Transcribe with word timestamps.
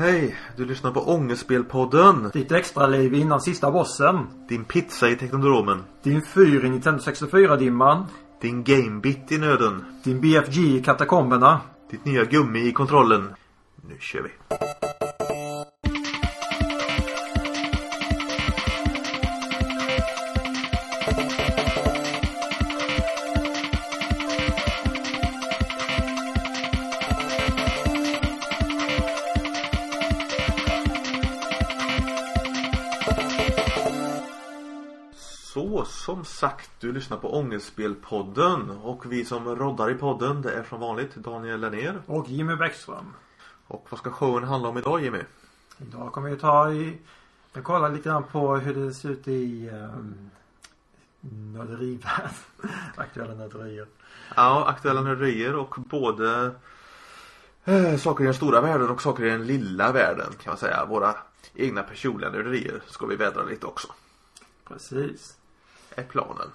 Hej, 0.00 0.36
du 0.56 0.64
lyssnar 0.64 0.92
på 0.92 1.00
Ångestspelpodden. 1.00 2.30
Ditt 2.32 2.52
extra 2.52 2.86
liv 2.86 3.14
innan 3.14 3.40
sista 3.40 3.70
bossen. 3.70 4.26
Din 4.48 4.64
pizza 4.64 5.08
i 5.08 5.16
Teknodromen. 5.16 5.82
Din 6.02 6.22
fyr 6.22 6.64
i 6.64 6.70
Nintendo 6.70 7.02
64-dimman. 7.02 8.06
Din 8.40 8.64
gamebit 8.64 9.32
i 9.32 9.38
nöden. 9.38 9.84
Din 10.04 10.20
BFG 10.20 10.58
i 10.58 10.82
katakomberna. 10.82 11.60
Ditt 11.90 12.04
nya 12.04 12.24
gummi 12.24 12.58
i 12.60 12.72
kontrollen. 12.72 13.34
Nu 13.88 13.96
kör 13.98 14.22
vi. 14.22 14.30
Sagt, 36.40 36.70
du 36.80 36.92
lyssnar 36.92 37.16
på 37.16 37.38
Ångestspelpodden 37.38 38.70
och 38.70 39.12
vi 39.12 39.24
som 39.24 39.56
roddar 39.56 39.90
i 39.90 39.94
podden 39.94 40.42
det 40.42 40.52
är 40.52 40.64
som 40.64 40.80
vanligt 40.80 41.14
Daniel 41.14 41.60
Lennér. 41.60 42.02
Och 42.06 42.28
Jimmy 42.28 42.56
Bäckström. 42.56 43.14
Och 43.66 43.86
vad 43.90 44.00
ska 44.00 44.10
showen 44.10 44.44
handla 44.44 44.68
om 44.68 44.78
idag 44.78 45.02
Jimmy? 45.02 45.18
Idag 45.78 46.12
kommer 46.12 46.30
vi 46.30 46.36
ta 46.36 46.72
i... 46.72 46.98
Jag 47.52 47.64
kollar 47.64 47.90
lite 47.90 48.08
grann 48.08 48.22
på 48.22 48.56
hur 48.56 48.74
det 48.74 48.94
ser 48.94 49.08
ut 49.08 49.28
i 49.28 49.70
um, 49.70 50.30
nörderivärlden. 51.20 52.30
Aktuella 52.96 53.34
nörderier. 53.34 53.86
Ja, 54.36 54.64
aktuella 54.68 55.00
nörderier 55.00 55.56
och 55.56 55.74
både 55.78 56.54
eh, 57.64 57.96
saker 57.96 58.24
i 58.24 58.26
den 58.26 58.34
stora 58.34 58.60
världen 58.60 58.90
och 58.90 59.02
saker 59.02 59.24
i 59.24 59.30
den 59.30 59.46
lilla 59.46 59.92
världen 59.92 60.32
kan 60.42 60.50
man 60.50 60.58
säga. 60.58 60.84
Våra 60.84 61.14
egna 61.54 61.82
personliga 61.82 62.30
nörderier 62.30 62.82
ska 62.86 63.06
vi 63.06 63.16
vädra 63.16 63.42
lite 63.42 63.66
också. 63.66 63.88
Precis. 64.68 65.36
Är 65.94 66.02
planen. 66.02 66.50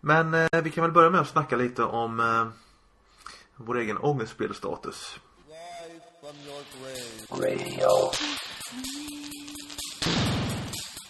Men 0.00 0.34
eh, 0.34 0.62
vi 0.64 0.70
kan 0.70 0.84
väl 0.84 0.92
börja 0.92 1.10
med 1.10 1.20
att 1.20 1.28
snacka 1.28 1.56
lite 1.56 1.84
om 1.84 2.20
eh, 2.20 2.46
vår 3.56 3.78
egen 3.78 3.98
ångestspelstatus. 3.98 5.20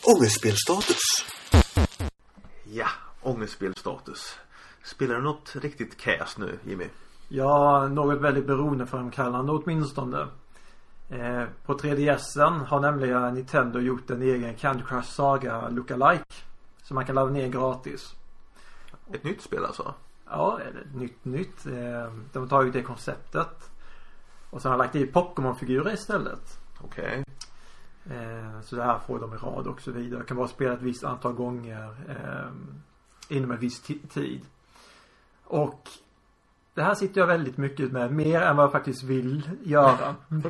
Ångestspelstatus. 0.03 1.03
Ja, 2.65 2.87
ångestspelstatus. 3.23 4.39
Spelar 4.85 5.15
du 5.15 5.23
något 5.23 5.57
riktigt 5.57 5.97
cast 5.97 6.39
nu 6.39 6.59
Jimmy? 6.65 6.87
Ja, 7.29 7.89
något 7.89 8.21
väldigt 8.21 8.47
beroendeframkallande 8.47 9.53
åtminstone. 9.53 10.27
Eh, 11.11 11.45
på 11.67 11.79
3DSen 11.79 12.65
har 12.65 12.81
nämligen 12.81 13.35
Nintendo 13.35 13.81
gjort 13.81 14.11
en 14.11 14.23
egen 14.23 14.55
Candy 14.55 14.83
Crush 14.89 15.09
Saga 15.09 15.69
lookalike. 15.69 16.25
Som 16.85 16.95
man 16.95 17.07
kan 17.07 17.15
ladda 17.15 17.31
ner 17.31 17.49
gratis. 17.49 18.15
Ett 19.13 19.25
nytt 19.25 19.43
spel 19.43 19.65
alltså? 19.65 19.95
Ja, 20.27 20.61
eller 20.61 20.87
nytt 20.95 21.25
nytt. 21.25 21.67
Eh, 21.67 22.13
de 22.33 22.39
har 22.39 22.47
tagit 22.47 22.73
det 22.73 22.83
konceptet. 22.83 23.71
Och 24.51 24.63
sen 24.63 24.71
har 24.71 24.79
lagt 24.79 24.95
i 24.95 25.07
Pokémon-figurer 25.07 25.93
istället. 25.95 26.59
Okej. 26.81 27.25
Eh, 28.11 28.61
så 28.61 28.77
det 28.77 28.83
här 28.85 28.99
får 28.99 29.19
de 29.21 29.35
i 29.35 29.37
rad 29.37 29.67
och 29.67 29.81
så 29.81 29.91
vidare. 29.91 30.21
Jag 30.21 30.29
kan 30.29 30.37
bara 30.37 30.49
spela 30.49 30.75
ett 30.75 30.83
visst 30.83 31.05
antal 31.05 31.33
gånger 31.33 31.97
eh, 32.09 32.53
inom 33.37 33.51
en 33.51 33.59
viss 33.59 33.83
ti- 33.85 34.09
tid. 34.09 34.47
Och 35.45 35.89
det 36.75 36.83
här 36.83 36.95
sitter 36.95 37.21
jag 37.21 37.27
väldigt 37.27 37.57
mycket 37.57 37.93
med. 37.93 38.13
Mer 38.13 38.41
än 38.41 38.57
vad 38.57 38.65
jag 38.65 38.73
faktiskt 38.73 39.03
vill 39.03 39.51
göra. 39.63 40.15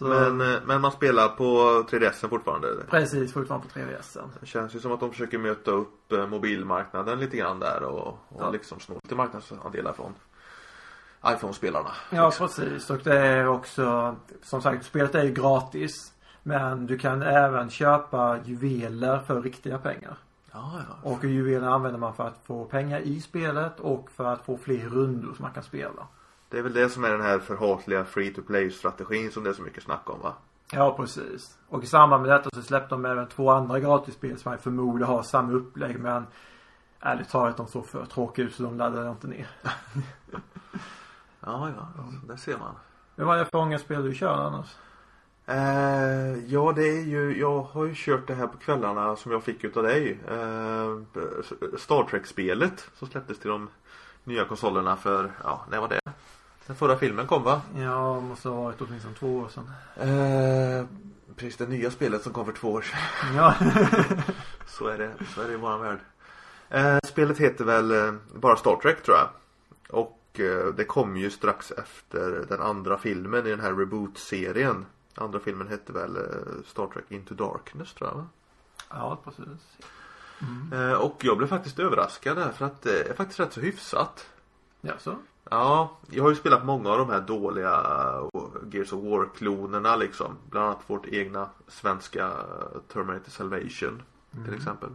Men, 0.00 0.40
eh, 0.40 0.58
men 0.64 0.80
man 0.80 0.92
spelar 0.92 1.28
på 1.28 1.44
3DS 1.90 2.28
fortfarande? 2.28 2.68
eller? 2.68 2.84
Precis, 2.84 3.32
fortfarande 3.32 3.66
på 3.68 3.78
3DSen. 3.78 4.28
Det 4.40 4.46
känns 4.46 4.74
ju 4.74 4.80
som 4.80 4.92
att 4.92 5.00
de 5.00 5.10
försöker 5.10 5.38
möta 5.38 5.70
upp 5.70 6.12
eh, 6.12 6.26
mobilmarknaden 6.26 7.18
lite 7.18 7.36
grann 7.36 7.58
där 7.60 7.82
och, 7.82 8.08
och 8.28 8.42
Ja. 8.42 8.50
liksom 8.50 8.80
sno 8.80 8.94
lite 9.02 9.14
marknadsandelar 9.14 9.92
från 9.92 10.14
iPhone-spelarna. 11.26 11.90
Ja, 12.10 12.26
liksom. 12.26 12.46
precis. 12.46 12.90
Och 12.90 12.98
det 13.04 13.18
är 13.18 13.46
också, 13.48 14.16
som 14.42 14.62
sagt, 14.62 14.84
spelet 14.84 15.14
är 15.14 15.24
ju 15.24 15.32
gratis. 15.32 16.12
Men 16.42 16.86
du 16.86 16.98
kan 16.98 17.22
även 17.22 17.70
köpa 17.70 18.38
juveler 18.44 19.18
för 19.26 19.42
riktiga 19.42 19.78
pengar. 19.78 20.16
Ja, 20.52 20.72
ja. 20.88 21.10
Och 21.10 21.24
juveler 21.24 21.66
använder 21.66 21.98
man 22.00 22.14
för 22.14 22.26
att 22.26 22.40
få 22.44 22.64
pengar 22.64 23.00
i 23.00 23.20
spelet 23.20 23.80
och 23.80 24.10
för 24.10 24.24
att 24.24 24.44
få 24.44 24.56
fler 24.56 24.88
rundor 24.88 25.34
som 25.34 25.42
man 25.42 25.52
kan 25.52 25.62
spela. 25.62 26.06
Det 26.48 26.58
är 26.58 26.62
väl 26.62 26.72
det 26.72 26.88
som 26.88 27.04
är 27.04 27.10
den 27.10 27.22
här 27.22 27.38
förhatliga 27.38 28.04
free 28.04 28.34
to 28.34 28.42
play 28.42 28.70
strategin 28.70 29.30
som 29.30 29.44
det 29.44 29.50
är 29.50 29.54
så 29.54 29.62
mycket 29.62 29.82
snack 29.82 30.10
om 30.10 30.20
va? 30.20 30.32
Ja, 30.72 30.96
precis. 30.96 31.58
Och 31.68 31.82
i 31.82 31.86
samband 31.86 32.22
med 32.22 32.32
detta 32.32 32.50
så 32.52 32.62
släppte 32.62 32.94
de 32.94 33.04
även 33.04 33.28
två 33.28 33.50
andra 33.50 33.80
gratisspel 33.80 34.38
som 34.38 34.52
jag 34.52 34.60
förmodar 34.60 35.06
har 35.06 35.22
samma 35.22 35.52
upplägg 35.52 36.00
men 36.00 36.26
ärligt 37.00 37.28
talat 37.28 37.56
de 37.56 37.66
såg 37.66 37.86
för 37.86 38.04
tråkiga 38.04 38.46
ut 38.46 38.54
så 38.54 38.62
de 38.62 38.78
laddade 38.78 39.06
jag 39.06 39.12
inte 39.12 39.26
ner. 39.26 39.48
Ja, 41.42 41.70
ja. 41.76 42.04
Där 42.28 42.36
ser 42.36 42.58
man. 42.58 42.74
Men 43.14 43.26
vad 43.26 43.36
är 43.36 43.44
det 43.44 43.50
för 43.50 43.58
ångestspel 43.58 44.02
du 44.02 44.14
kör 44.14 44.46
annars? 44.46 44.76
Eh, 45.50 46.38
ja, 46.46 46.72
det 46.76 46.88
är 46.88 47.02
ju, 47.02 47.38
jag 47.38 47.62
har 47.62 47.84
ju 47.84 47.92
kört 47.96 48.26
det 48.26 48.34
här 48.34 48.46
på 48.46 48.58
kvällarna 48.58 49.16
som 49.16 49.32
jag 49.32 49.42
fick 49.44 49.64
utav 49.64 49.82
dig. 49.82 50.18
Eh, 50.28 50.98
Star 51.78 52.04
Trek-spelet 52.10 52.88
som 52.98 53.08
släpptes 53.08 53.38
till 53.38 53.50
de 53.50 53.68
nya 54.24 54.44
konsolerna 54.44 54.96
för, 54.96 55.32
ja, 55.44 55.64
när 55.70 55.80
var 55.80 55.88
det? 55.88 56.00
Den 56.66 56.76
förra 56.76 56.96
filmen 56.96 57.26
kom 57.26 57.42
va? 57.42 57.62
Ja, 57.76 58.20
måste 58.20 58.48
ha 58.48 58.62
varit 58.62 58.80
åtminstone 58.80 59.14
två 59.14 59.36
år 59.36 59.48
sedan. 59.48 59.70
Eh, 59.96 60.86
precis 61.36 61.56
det 61.56 61.66
nya 61.66 61.90
spelet 61.90 62.22
som 62.22 62.32
kom 62.32 62.46
för 62.46 62.52
två 62.52 62.72
år 62.72 62.82
sedan. 62.82 63.36
Ja. 63.36 63.54
Så 64.66 64.86
är 64.86 64.98
det, 64.98 65.12
så 65.34 65.42
är 65.42 65.48
det 65.48 65.52
i 65.52 65.56
våran 65.56 65.80
värld. 65.80 65.98
Eh, 66.68 66.98
spelet 67.04 67.38
heter 67.38 67.64
väl 67.64 67.90
eh, 67.90 68.14
bara 68.34 68.56
Star 68.56 68.76
Trek 68.76 69.02
tror 69.02 69.16
jag. 69.16 69.28
Och 70.00 70.40
eh, 70.40 70.74
det 70.76 70.84
kom 70.84 71.16
ju 71.16 71.30
strax 71.30 71.70
efter 71.70 72.44
den 72.48 72.60
andra 72.60 72.98
filmen 72.98 73.46
i 73.46 73.50
den 73.50 73.60
här 73.60 73.72
reboot-serien. 73.72 74.86
Andra 75.14 75.40
filmen 75.40 75.68
hette 75.68 75.92
väl 75.92 76.16
eh, 76.16 76.22
Star 76.66 76.86
Trek 76.86 77.04
Into 77.08 77.34
Darkness 77.34 77.94
tror 77.94 78.10
jag 78.10 78.16
va? 78.16 78.26
ja, 78.90 79.18
precis. 79.24 79.78
Eh, 80.72 80.92
och 80.92 81.24
jag 81.24 81.38
blev 81.38 81.46
faktiskt 81.46 81.78
överraskad 81.78 82.36
där 82.36 82.52
för 82.52 82.64
att 82.64 82.82
det 82.82 83.02
är 83.10 83.14
faktiskt 83.14 83.40
rätt 83.40 83.52
så 83.52 83.60
hyfsat. 83.60 84.26
Ja, 84.80 84.92
så. 84.98 85.16
Ja, 85.50 85.98
jag 86.10 86.22
har 86.22 86.30
ju 86.30 86.36
spelat 86.36 86.64
många 86.64 86.90
av 86.90 86.98
de 86.98 87.10
här 87.10 87.20
dåliga 87.20 87.72
eh, 88.34 88.40
Gears 88.72 88.92
of 88.92 89.04
War-klonerna 89.04 89.96
liksom. 89.96 90.36
Bland 90.50 90.66
annat 90.66 90.82
vårt 90.86 91.06
egna 91.06 91.48
svenska 91.68 92.26
eh, 92.26 92.80
Terminator 92.92 93.30
Salvation 93.30 94.02
till 94.44 94.54
exempel. 94.54 94.90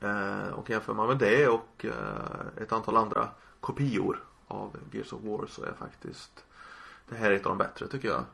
Eh, 0.00 0.48
och 0.48 0.70
jämför 0.70 0.94
man 0.94 1.08
med 1.08 1.18
det 1.18 1.48
och 1.48 1.84
eh, 1.84 2.62
ett 2.62 2.72
antal 2.72 2.96
andra 2.96 3.28
kopior 3.60 4.22
av 4.48 4.76
Gears 4.92 5.12
of 5.12 5.22
War 5.22 5.46
så 5.46 5.64
är 5.64 5.72
faktiskt 5.72 6.44
det 7.08 7.16
här 7.16 7.30
är 7.30 7.34
ett 7.34 7.46
av 7.46 7.50
de 7.50 7.58
bättre 7.58 7.88
tycker 7.88 8.08
jag. 8.08 8.24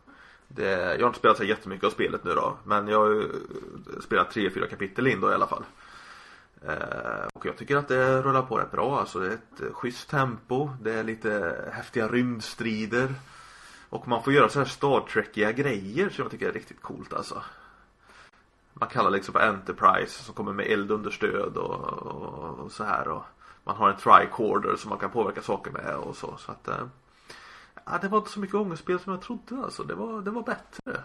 Det, 0.55 0.71
jag 0.71 1.01
har 1.01 1.07
inte 1.07 1.19
spelat 1.19 1.37
så 1.37 1.45
jättemycket 1.45 1.87
av 1.87 1.91
spelet 1.91 2.25
nu 2.25 2.35
då 2.35 2.57
men 2.65 2.89
jag 2.89 2.99
har 2.99 3.11
ju 3.11 3.23
eh, 3.23 4.01
spelat 4.01 4.31
tre, 4.31 4.51
fyra 4.51 4.67
kapitel 4.67 5.07
in 5.07 5.21
då 5.21 5.31
i 5.31 5.35
alla 5.35 5.47
fall. 5.47 5.65
Eh, 6.67 7.27
och 7.35 7.47
jag 7.47 7.57
tycker 7.57 7.77
att 7.77 7.89
det 7.89 8.23
rullar 8.23 8.43
på 8.43 8.59
rätt 8.59 8.71
bra 8.71 9.01
alltså. 9.01 9.19
Det 9.19 9.27
är 9.27 9.33
ett 9.33 9.61
eh, 9.61 9.73
schysst 9.73 10.11
tempo. 10.11 10.71
Det 10.83 10.95
är 10.95 11.05
lite 11.05 11.57
häftiga 11.73 12.09
rymdstrider. 12.09 13.15
Och 13.89 14.09
man 14.09 14.23
får 14.23 14.33
göra 14.33 14.49
så 14.49 14.59
här 14.59 14.67
Star 14.67 15.01
Trekiga 15.01 15.53
grejer 15.53 16.09
som 16.09 16.23
jag 16.23 16.31
tycker 16.31 16.49
är 16.49 16.53
riktigt 16.53 16.83
coolt 16.83 17.13
alltså. 17.13 17.43
Man 18.73 18.89
kallar 18.89 19.11
liksom 19.11 19.33
på 19.33 19.39
Enterprise 19.39 20.25
som 20.25 20.35
kommer 20.35 20.53
med 20.53 20.67
eldunderstöd 20.67 21.57
och, 21.57 21.85
och, 21.85 22.59
och 22.59 22.73
så 22.73 22.85
här. 22.85 23.09
Och 23.09 23.23
man 23.65 23.77
har 23.77 23.91
en 23.91 23.97
tricorder 23.97 24.77
som 24.77 24.89
man 24.89 24.99
kan 24.99 25.11
påverka 25.11 25.43
saker 25.43 25.71
med 25.71 25.97
och 25.97 26.17
så. 26.17 26.37
Så 26.37 26.53
att 26.53 26.69
eh, 26.69 26.87
ja, 27.85 27.99
det 28.03 28.09
var 28.09 28.19
inte 28.19 28.31
så 28.31 28.41
mycket 28.41 28.55
ångestspel 28.57 28.99
som 29.01 29.13
jag 29.13 29.23
trodde 29.23 29.57
alltså. 29.65 29.83
Det 29.83 29.95
var, 29.95 30.23
det 30.23 30.31
var 30.31 30.43
bättre. 30.43 31.01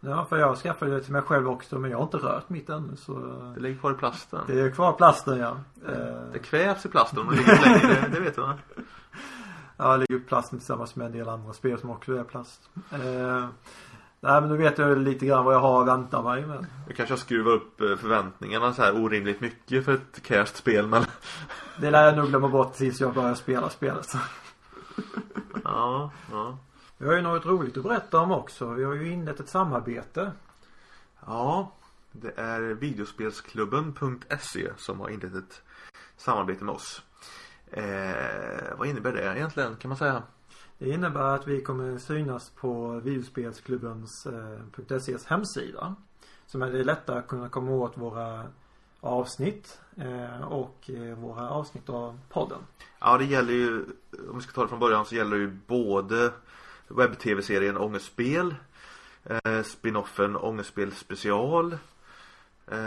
Ja, 0.00 0.24
för 0.24 0.36
jag 0.36 0.56
skaffade 0.58 0.90
det 0.90 1.00
till 1.02 1.12
mig 1.12 1.22
själv 1.22 1.48
också 1.48 1.78
men 1.78 1.90
jag 1.90 1.98
har 1.98 2.04
inte 2.04 2.16
rört 2.16 2.48
mitt 2.48 2.68
ännu 2.68 2.96
så 2.96 3.12
Det 3.54 3.60
ligger 3.60 3.78
kvar 3.80 3.90
i 3.90 3.94
plasten. 3.94 4.40
det 4.46 4.60
är 4.60 4.70
kvar 4.70 4.92
plasten 4.92 5.38
ja. 5.38 5.56
Eh, 5.88 5.94
Det 6.32 6.38
kvävs 6.38 6.86
i 6.86 6.88
plasten 6.88 7.18
om 7.18 7.28
det 7.28 7.36
ligger 7.36 7.56
för 7.56 7.64
länge, 7.70 8.00
det, 8.00 8.08
det 8.14 8.20
vet 8.20 8.36
jag. 8.36 8.52
Ja, 9.78 9.90
jag 9.90 9.98
lägger 10.00 10.14
upp 10.14 10.28
plasten 10.28 10.58
tillsammans 10.58 10.96
med 10.96 11.06
en 11.06 11.12
del 11.12 11.28
andra 11.28 11.52
spel 11.52 11.78
som 11.78 11.90
också 11.90 12.12
är 12.16 12.24
plast. 12.24 12.70
Eh, 12.92 13.46
nej 14.20 14.40
men 14.40 14.48
nu 14.48 14.56
vet 14.56 14.78
jag 14.78 14.98
lite 14.98 15.26
grann 15.26 15.44
vad 15.44 15.54
jag 15.54 15.60
har 15.60 15.82
att 15.82 15.88
vänta 15.88 16.22
mig 16.22 16.46
men. 16.46 16.66
Vi 16.88 16.94
kanske 16.94 17.12
har 17.12 17.18
skruvat 17.18 17.54
upp 17.54 17.80
eh, 17.80 17.96
förväntningarna 17.96 18.72
så 18.72 18.82
här 18.82 19.02
orimligt 19.04 19.40
mycket 19.40 19.84
för 19.84 19.94
ett 19.94 20.22
cast-spel 20.22 20.86
men 20.86 21.04
Det 21.80 21.90
lär 21.90 22.04
jag 22.04 22.16
nog 22.16 22.28
glömma 22.28 22.48
bort 22.48 22.74
tills 22.74 23.00
jag 23.00 23.14
börjar 23.14 23.34
spela 23.34 23.68
spelet. 23.70 24.06
Ja, 25.64 26.10
ja. 26.30 26.58
Vi 26.98 27.06
har 27.06 27.14
ju 27.14 27.22
något 27.22 27.46
roligt 27.46 27.76
att 27.76 27.82
berätta 27.82 28.18
om 28.18 28.32
också. 28.32 28.70
Vi 28.70 28.84
har 28.84 28.94
ju 28.94 29.12
inlett 29.12 29.40
ett 29.40 29.48
samarbete. 29.48 30.32
Ja, 31.26 31.72
det 32.12 32.32
är 32.36 32.60
videospelsklubben.se 32.60 34.70
som 34.76 35.00
har 35.00 35.08
inlett 35.08 35.34
ett 35.34 35.62
samarbete 36.16 36.64
med 36.64 36.74
oss. 36.74 37.02
Eh, 37.70 38.78
vad 38.78 38.88
innebär 38.88 39.12
det 39.12 39.36
egentligen 39.36 39.76
kan 39.76 39.88
man 39.88 39.98
säga? 39.98 40.22
Det 40.78 40.90
innebär 40.90 41.34
att 41.34 41.46
vi 41.46 41.62
kommer 41.62 41.98
synas 41.98 42.50
på 42.50 43.00
videospelsklubbens 43.00 44.26
eh, 44.26 45.26
hemsida. 45.26 45.94
Som 46.46 46.62
är 46.62 46.70
det 46.70 46.84
lättare 46.84 47.18
att 47.18 47.28
kunna 47.28 47.48
komma 47.48 47.70
åt 47.70 47.98
våra 47.98 48.44
avsnitt 49.00 49.80
eh, 49.96 50.42
och 50.42 50.90
eh, 50.90 51.18
våra 51.18 51.50
avsnitt 51.50 51.88
av 51.88 52.18
podden. 52.28 52.58
Ja 52.98 53.18
det 53.18 53.24
gäller 53.24 53.52
ju 53.52 53.84
Om 54.30 54.36
vi 54.36 54.42
ska 54.42 54.52
ta 54.52 54.62
det 54.62 54.68
från 54.68 54.80
början 54.80 55.04
så 55.06 55.14
gäller 55.14 55.36
det 55.36 55.42
ju 55.42 55.58
både 55.66 56.32
Webb-tv-serien 56.88 57.76
Ångestspel 57.76 58.54
eh, 59.24 59.62
Spinoffen 59.62 60.36
Ångestspel 60.36 60.92
special 60.92 61.72
eh, 62.66 62.78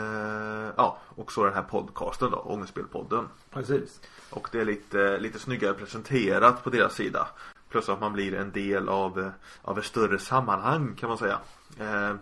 Ja 0.76 0.98
och 1.16 1.32
så 1.32 1.46
den 1.46 1.54
här 1.54 1.64
podcasten 1.64 2.32
då 2.32 2.38
Ångestspelpodden 2.38 3.28
Precis. 3.50 4.02
Och 4.30 4.50
det 4.52 4.60
är 4.60 4.66
lite, 4.66 5.20
lite 5.20 5.40
snyggare 5.40 5.74
presenterat 5.74 6.64
på 6.64 6.70
deras 6.70 6.94
sida 6.94 7.28
Plus 7.70 7.90
att 7.90 8.00
man 8.00 8.14
blir 8.14 8.34
en 8.34 8.52
del 8.52 8.90
av, 8.90 9.32
av 9.62 9.80
ett 9.80 9.86
större 9.86 10.20
sammanhang 10.20 10.96
kan 10.96 11.10
man 11.10 11.18
säga 11.18 11.40
eh, 11.80 12.16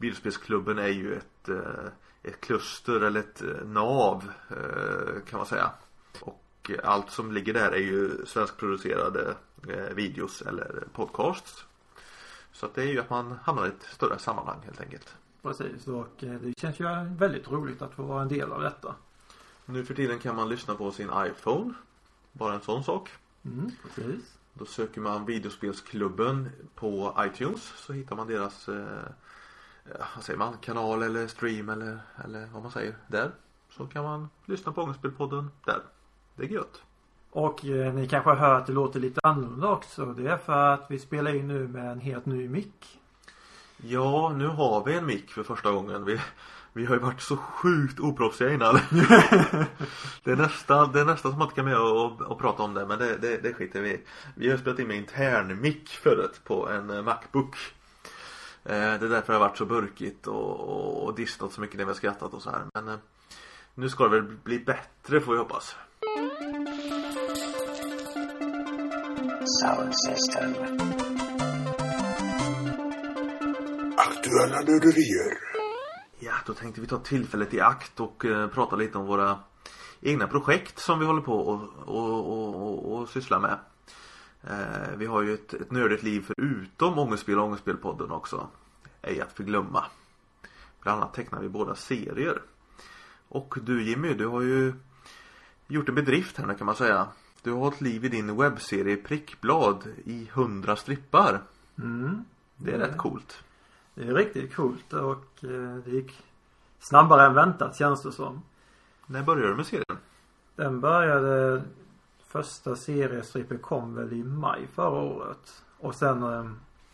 Bilspelsklubben 0.00 0.78
är 0.78 0.88
ju 0.88 1.14
ett, 1.14 1.48
eh, 1.48 1.90
ett 2.22 2.40
kluster 2.40 3.00
eller 3.00 3.20
ett 3.20 3.42
eh, 3.42 3.66
nav 3.66 4.32
eh, 4.48 5.22
kan 5.30 5.38
man 5.38 5.46
säga. 5.46 5.70
Och 6.20 6.70
allt 6.82 7.10
som 7.10 7.32
ligger 7.32 7.54
där 7.54 7.72
är 7.72 7.80
ju 7.80 8.26
svenskproducerade 8.26 9.34
videos 9.94 10.42
eller 10.42 10.84
podcasts. 10.92 11.64
Så 12.52 12.66
att 12.66 12.74
det 12.74 12.82
är 12.82 12.86
ju 12.86 13.00
att 13.00 13.10
man 13.10 13.38
hamnar 13.42 13.66
i 13.66 13.68
ett 13.68 13.82
större 13.82 14.18
sammanhang 14.18 14.60
helt 14.64 14.80
enkelt. 14.80 15.14
Precis 15.42 15.86
och 15.88 16.08
det 16.18 16.60
känns 16.60 16.80
ju 16.80 16.84
väldigt 17.18 17.50
roligt 17.50 17.82
att 17.82 17.94
få 17.94 18.02
vara 18.02 18.22
en 18.22 18.28
del 18.28 18.52
av 18.52 18.62
detta. 18.62 18.94
Nu 19.64 19.84
för 19.84 19.94
tiden 19.94 20.18
kan 20.18 20.36
man 20.36 20.48
lyssna 20.48 20.74
på 20.74 20.90
sin 20.90 21.10
iPhone. 21.16 21.74
Bara 22.32 22.54
en 22.54 22.60
sån 22.60 22.84
sak. 22.84 23.10
Mm, 23.44 23.70
precis. 23.94 24.38
Då 24.54 24.64
söker 24.64 25.00
man 25.00 25.24
videospelsklubben 25.26 26.50
på 26.74 27.16
iTunes 27.18 27.72
så 27.76 27.92
hittar 27.92 28.16
man 28.16 28.26
deras 28.26 28.68
eh, 29.94 30.06
vad 30.14 30.24
säger 30.24 30.38
man, 30.38 30.56
kanal 30.60 31.02
eller 31.02 31.26
stream 31.26 31.68
eller, 31.68 32.00
eller 32.24 32.46
vad 32.52 32.62
man 32.62 32.70
säger 32.70 32.94
där. 33.08 33.30
Så 33.70 33.86
kan 33.86 34.04
man 34.04 34.28
lyssna 34.46 34.72
på 34.72 34.82
Ångestspelpodden 34.82 35.50
där. 35.64 35.80
Det 36.36 36.44
är 36.44 36.48
gött. 36.48 36.82
Och 37.30 37.64
eh, 37.64 37.94
ni 37.94 38.08
kanske 38.08 38.30
hör 38.30 38.54
att 38.54 38.66
det 38.66 38.72
låter 38.72 39.00
lite 39.00 39.20
annorlunda 39.22 39.68
också. 39.68 40.06
Det 40.06 40.30
är 40.30 40.36
för 40.36 40.74
att 40.74 40.86
vi 40.88 40.98
spelar 40.98 41.34
in 41.34 41.48
nu 41.48 41.68
med 41.68 41.92
en 41.92 42.00
helt 42.00 42.26
ny 42.26 42.48
mick. 42.48 43.00
Ja, 43.76 44.32
nu 44.36 44.46
har 44.46 44.84
vi 44.84 44.94
en 44.94 45.06
mick 45.06 45.30
för 45.30 45.42
första 45.42 45.72
gången. 45.72 46.04
Vi, 46.04 46.20
vi 46.72 46.84
har 46.84 46.94
ju 46.94 47.00
varit 47.00 47.20
så 47.20 47.36
sjukt 47.36 48.00
oproffsiga 48.00 48.52
innan. 48.52 48.74
det, 50.24 50.30
är 50.30 50.36
nästan, 50.36 50.92
det 50.92 51.00
är 51.00 51.04
nästan 51.04 51.32
som 51.32 51.38
man 51.38 51.46
inte 51.46 51.54
kan 51.54 51.64
med 51.64 51.78
och, 51.78 52.20
och 52.20 52.38
prata 52.38 52.62
om 52.62 52.74
det 52.74 52.86
men 52.86 52.98
det, 52.98 53.16
det, 53.16 53.36
det 53.42 53.54
skiter 53.54 53.80
vi 53.80 54.00
Vi 54.34 54.50
har 54.50 54.58
spelat 54.58 54.78
in 54.78 54.88
med 54.88 54.96
intern 54.96 55.60
mick 55.60 55.88
förut 55.88 56.40
på 56.44 56.68
en 56.68 56.90
eh, 56.90 57.02
Macbook. 57.02 57.56
Eh, 58.64 58.72
det 58.72 59.06
är 59.06 59.08
därför 59.08 59.32
det 59.32 59.38
har 59.38 59.48
varit 59.48 59.58
så 59.58 59.66
burkigt 59.66 60.26
och, 60.26 60.60
och, 60.60 61.04
och 61.04 61.14
distat 61.14 61.52
så 61.52 61.60
mycket 61.60 61.76
när 61.76 61.84
vi 61.84 61.90
har 61.90 61.94
skrattat 61.94 62.34
och 62.34 62.42
så 62.42 62.50
här. 62.50 62.64
Men 62.74 62.88
eh, 62.88 62.98
nu 63.74 63.88
ska 63.88 64.04
det 64.04 64.10
väl 64.10 64.36
bli 64.44 64.58
bättre 64.58 65.20
får 65.20 65.32
vi 65.32 65.38
hoppas. 65.38 65.76
Sound 69.60 69.94
system. 69.96 70.54
Aktuella 73.96 74.60
nörderier. 74.60 75.38
Ja, 76.18 76.32
då 76.46 76.54
tänkte 76.54 76.80
vi 76.80 76.86
ta 76.86 76.98
tillfället 76.98 77.54
i 77.54 77.60
akt 77.60 78.00
och 78.00 78.24
uh, 78.24 78.48
prata 78.48 78.76
lite 78.76 78.98
om 78.98 79.06
våra 79.06 79.38
egna 80.00 80.26
projekt 80.26 80.78
som 80.78 80.98
vi 80.98 81.06
håller 81.06 81.22
på 81.22 81.32
och, 81.32 81.60
och, 81.86 82.32
och, 82.32 82.92
och 82.92 83.08
syssla 83.08 83.38
med. 83.38 83.58
Eh, 84.42 84.96
vi 84.96 85.06
har 85.06 85.22
ju 85.22 85.34
ett, 85.34 85.54
ett 85.54 85.70
nördigt 85.70 86.02
liv 86.02 86.24
förutom 86.26 86.98
Ångestspel 86.98 87.38
och 87.38 87.44
Ångestspelpodden 87.44 88.10
också. 88.10 88.48
Ej 89.02 89.20
att 89.20 89.32
förglömma. 89.32 89.84
Bland 90.82 91.02
annat 91.02 91.14
tecknar 91.14 91.40
vi 91.40 91.48
båda 91.48 91.74
serier. 91.74 92.42
Och 93.28 93.58
du 93.62 93.82
Jimmy, 93.82 94.14
du 94.14 94.26
har 94.26 94.40
ju 94.40 94.74
gjort 95.66 95.88
en 95.88 95.94
bedrift 95.94 96.36
här 96.36 96.46
nu 96.46 96.54
kan 96.54 96.66
man 96.66 96.76
säga. 96.76 97.08
Du 97.42 97.52
har 97.52 97.58
hållit 97.58 97.80
liv 97.80 98.04
i 98.04 98.08
din 98.08 98.36
webbserie 98.36 98.96
Prickblad 98.96 99.84
i 100.04 100.30
hundra 100.32 100.76
strippar. 100.76 101.42
Mm. 101.78 102.24
Det 102.56 102.72
är 102.72 102.78
rätt 102.78 102.96
coolt. 102.96 103.44
Det 103.94 104.08
är 104.08 104.14
riktigt 104.14 104.54
coolt 104.54 104.92
och 104.92 105.44
eh, 105.44 105.76
det 105.84 105.90
gick 105.90 106.22
snabbare 106.78 107.26
än 107.26 107.34
väntat 107.34 107.76
känns 107.76 108.02
det 108.02 108.12
som. 108.12 108.42
När 109.06 109.22
började 109.22 109.48
du 109.48 109.56
med 109.56 109.66
serien? 109.66 109.98
Den 110.56 110.80
började 110.80 111.62
Första 112.30 112.76
seriestrippen 112.76 113.58
kom 113.58 113.94
väl 113.94 114.12
i 114.12 114.24
maj 114.24 114.66
förra 114.74 115.00
året. 115.00 115.62
Och 115.78 115.94
sen 115.94 116.22
eh, 116.22 116.50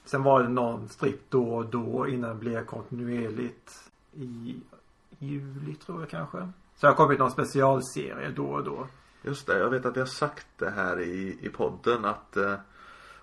Sen 0.06 0.22
var 0.22 0.42
det 0.42 0.48
någon 0.48 0.88
stripp 0.88 1.20
då 1.28 1.54
och 1.54 1.66
då 1.66 2.08
innan 2.08 2.30
det 2.30 2.36
blev 2.36 2.64
kontinuerligt 2.64 3.90
i 4.12 4.56
juli 5.18 5.74
tror 5.74 6.00
jag 6.00 6.10
kanske. 6.10 6.38
Så 6.76 6.80
det 6.80 6.86
har 6.86 6.94
kommit 6.94 7.18
någon 7.18 7.30
specialserie 7.30 8.30
då 8.30 8.46
och 8.46 8.64
då. 8.64 8.86
Just 9.22 9.46
det, 9.46 9.58
jag 9.58 9.70
vet 9.70 9.86
att 9.86 9.96
har 9.96 10.06
sagt 10.06 10.46
det 10.56 10.70
här 10.70 11.00
i, 11.00 11.38
i 11.40 11.48
podden 11.48 12.04
att 12.04 12.36
eh, 12.36 12.54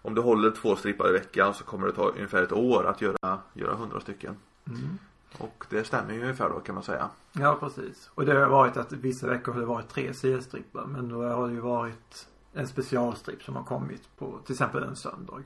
om 0.01 0.15
du 0.15 0.21
håller 0.21 0.51
två 0.51 0.75
strippar 0.75 1.09
i 1.09 1.11
veckan 1.11 1.53
så 1.53 1.63
kommer 1.63 1.87
det 1.87 1.93
ta 1.93 2.09
ungefär 2.09 2.43
ett 2.43 2.51
år 2.51 2.85
att 2.85 3.01
göra, 3.01 3.39
göra 3.53 3.75
hundra 3.75 3.99
stycken. 3.99 4.35
Mm. 4.67 4.97
Och 5.37 5.65
det 5.69 5.83
stämmer 5.83 6.13
ju 6.13 6.21
ungefär 6.21 6.49
då 6.49 6.59
kan 6.59 6.75
man 6.75 6.83
säga. 6.83 7.09
Ja 7.31 7.57
precis. 7.59 8.09
Och 8.15 8.25
det 8.25 8.33
har 8.33 8.49
varit 8.49 8.77
att 8.77 8.91
vissa 8.91 9.27
veckor 9.27 9.53
har 9.53 9.59
det 9.59 9.65
varit 9.65 9.89
tre 9.89 10.13
seriestrippar 10.13 10.85
men 10.85 11.09
då 11.09 11.23
har 11.23 11.47
det 11.47 11.53
ju 11.53 11.59
varit 11.59 12.27
en 12.53 12.67
specialstripp 12.67 13.43
som 13.43 13.55
har 13.55 13.63
kommit 13.63 14.17
på 14.17 14.39
till 14.45 14.53
exempel 14.53 14.83
en 14.83 14.95
söndag. 14.95 15.43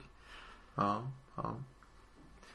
Ja, 0.76 1.02
ja. 1.36 1.56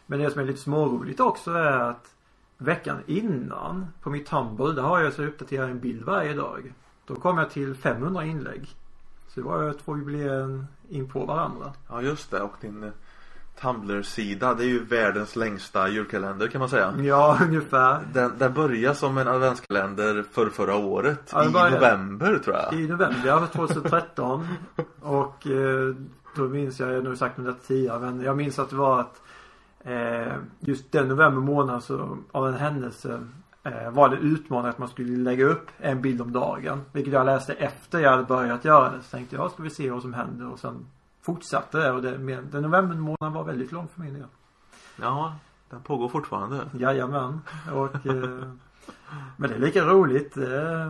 Men 0.06 0.18
det 0.18 0.30
som 0.30 0.40
är 0.40 0.44
lite 0.44 0.60
småroligt 0.60 1.20
också 1.20 1.52
är 1.52 1.78
att 1.78 2.14
veckan 2.56 2.98
innan 3.06 3.86
på 4.00 4.10
mitt 4.10 4.26
Tumble 4.26 4.72
där 4.72 4.82
har 4.82 5.00
jag 5.00 5.12
så 5.12 5.22
uppdaterat 5.22 5.70
en 5.70 5.80
bild 5.80 6.02
varje 6.02 6.34
dag. 6.34 6.74
Då 7.06 7.14
kom 7.14 7.38
jag 7.38 7.50
till 7.50 7.74
500 7.74 8.24
inlägg. 8.24 8.76
Så 9.28 9.40
det 9.40 9.46
var 9.46 9.62
ju 9.62 9.72
två 9.72 9.96
jubileum 9.96 10.66
in 10.88 11.08
på 11.08 11.24
varandra. 11.24 11.72
Ja 11.88 12.02
just 12.02 12.30
det 12.30 12.40
och 12.40 12.54
din 12.60 12.92
Tumblr-sida. 13.60 14.54
Det 14.54 14.64
är 14.64 14.68
ju 14.68 14.84
världens 14.84 15.36
längsta 15.36 15.88
julkalender 15.88 16.48
kan 16.48 16.58
man 16.58 16.68
säga. 16.68 16.94
Ja, 16.98 17.38
ungefär. 17.42 18.00
Den, 18.12 18.32
den 18.38 18.52
började 18.52 18.94
som 18.94 19.18
en 19.18 19.28
adventskalender 19.28 20.24
för 20.32 20.50
förra 20.50 20.76
året. 20.76 21.30
Ja, 21.32 21.44
I 21.44 21.46
november 21.46 22.38
tror 22.44 22.56
jag. 22.56 22.74
I 22.74 22.88
november, 22.88 23.22
ja, 23.26 23.46
2013. 23.52 24.48
och 25.00 25.46
eh, 25.46 25.94
då 26.36 26.42
minns 26.42 26.80
jag, 26.80 26.90
jag 26.90 26.96
har 26.96 27.02
nog 27.02 27.16
sagt 27.16 27.36
det 27.36 27.54
tidigare, 27.54 28.00
men 28.00 28.20
jag 28.20 28.36
minns 28.36 28.58
att 28.58 28.70
det 28.70 28.76
var 28.76 29.00
att 29.00 29.22
eh, 29.84 30.32
just 30.60 30.92
den 30.92 31.08
november 31.08 31.40
månad 31.40 31.82
så 31.82 32.18
av 32.32 32.48
en 32.48 32.54
händelse 32.54 33.20
eh, 33.62 33.90
var 33.90 34.08
det 34.08 34.16
utmanat 34.16 34.70
att 34.70 34.78
man 34.78 34.88
skulle 34.88 35.16
lägga 35.16 35.44
upp 35.44 35.70
en 35.78 36.02
bild 36.02 36.20
om 36.20 36.32
dagen. 36.32 36.80
Vilket 36.92 37.12
jag 37.12 37.26
läste 37.26 37.52
efter 37.52 37.98
jag 37.98 38.10
hade 38.10 38.22
börjat 38.22 38.64
göra 38.64 38.90
det. 38.90 39.02
Så 39.02 39.16
tänkte 39.16 39.36
jag, 39.36 39.50
ska 39.50 39.62
vi 39.62 39.70
se 39.70 39.90
vad 39.90 40.02
som 40.02 40.14
händer 40.14 40.52
och 40.52 40.58
sen 40.58 40.86
fortsatte 41.22 41.78
det 41.78 41.90
och 41.90 42.02
det, 42.02 42.16
den 42.42 42.62
november 42.62 42.96
månaden 42.96 43.32
var 43.32 43.44
väldigt 43.44 43.72
lång 43.72 43.88
för 43.88 44.00
min 44.00 44.14
del. 44.14 44.26
Ja, 45.00 45.36
den 45.70 45.82
pågår 45.82 46.08
fortfarande. 46.08 46.70
Jajamän. 46.74 47.40
Och 47.72 48.06
eh, 48.06 48.52
Men 49.36 49.50
det 49.50 49.54
är 49.54 49.58
lika 49.58 49.84
roligt. 49.84 50.36
Eh, 50.36 50.82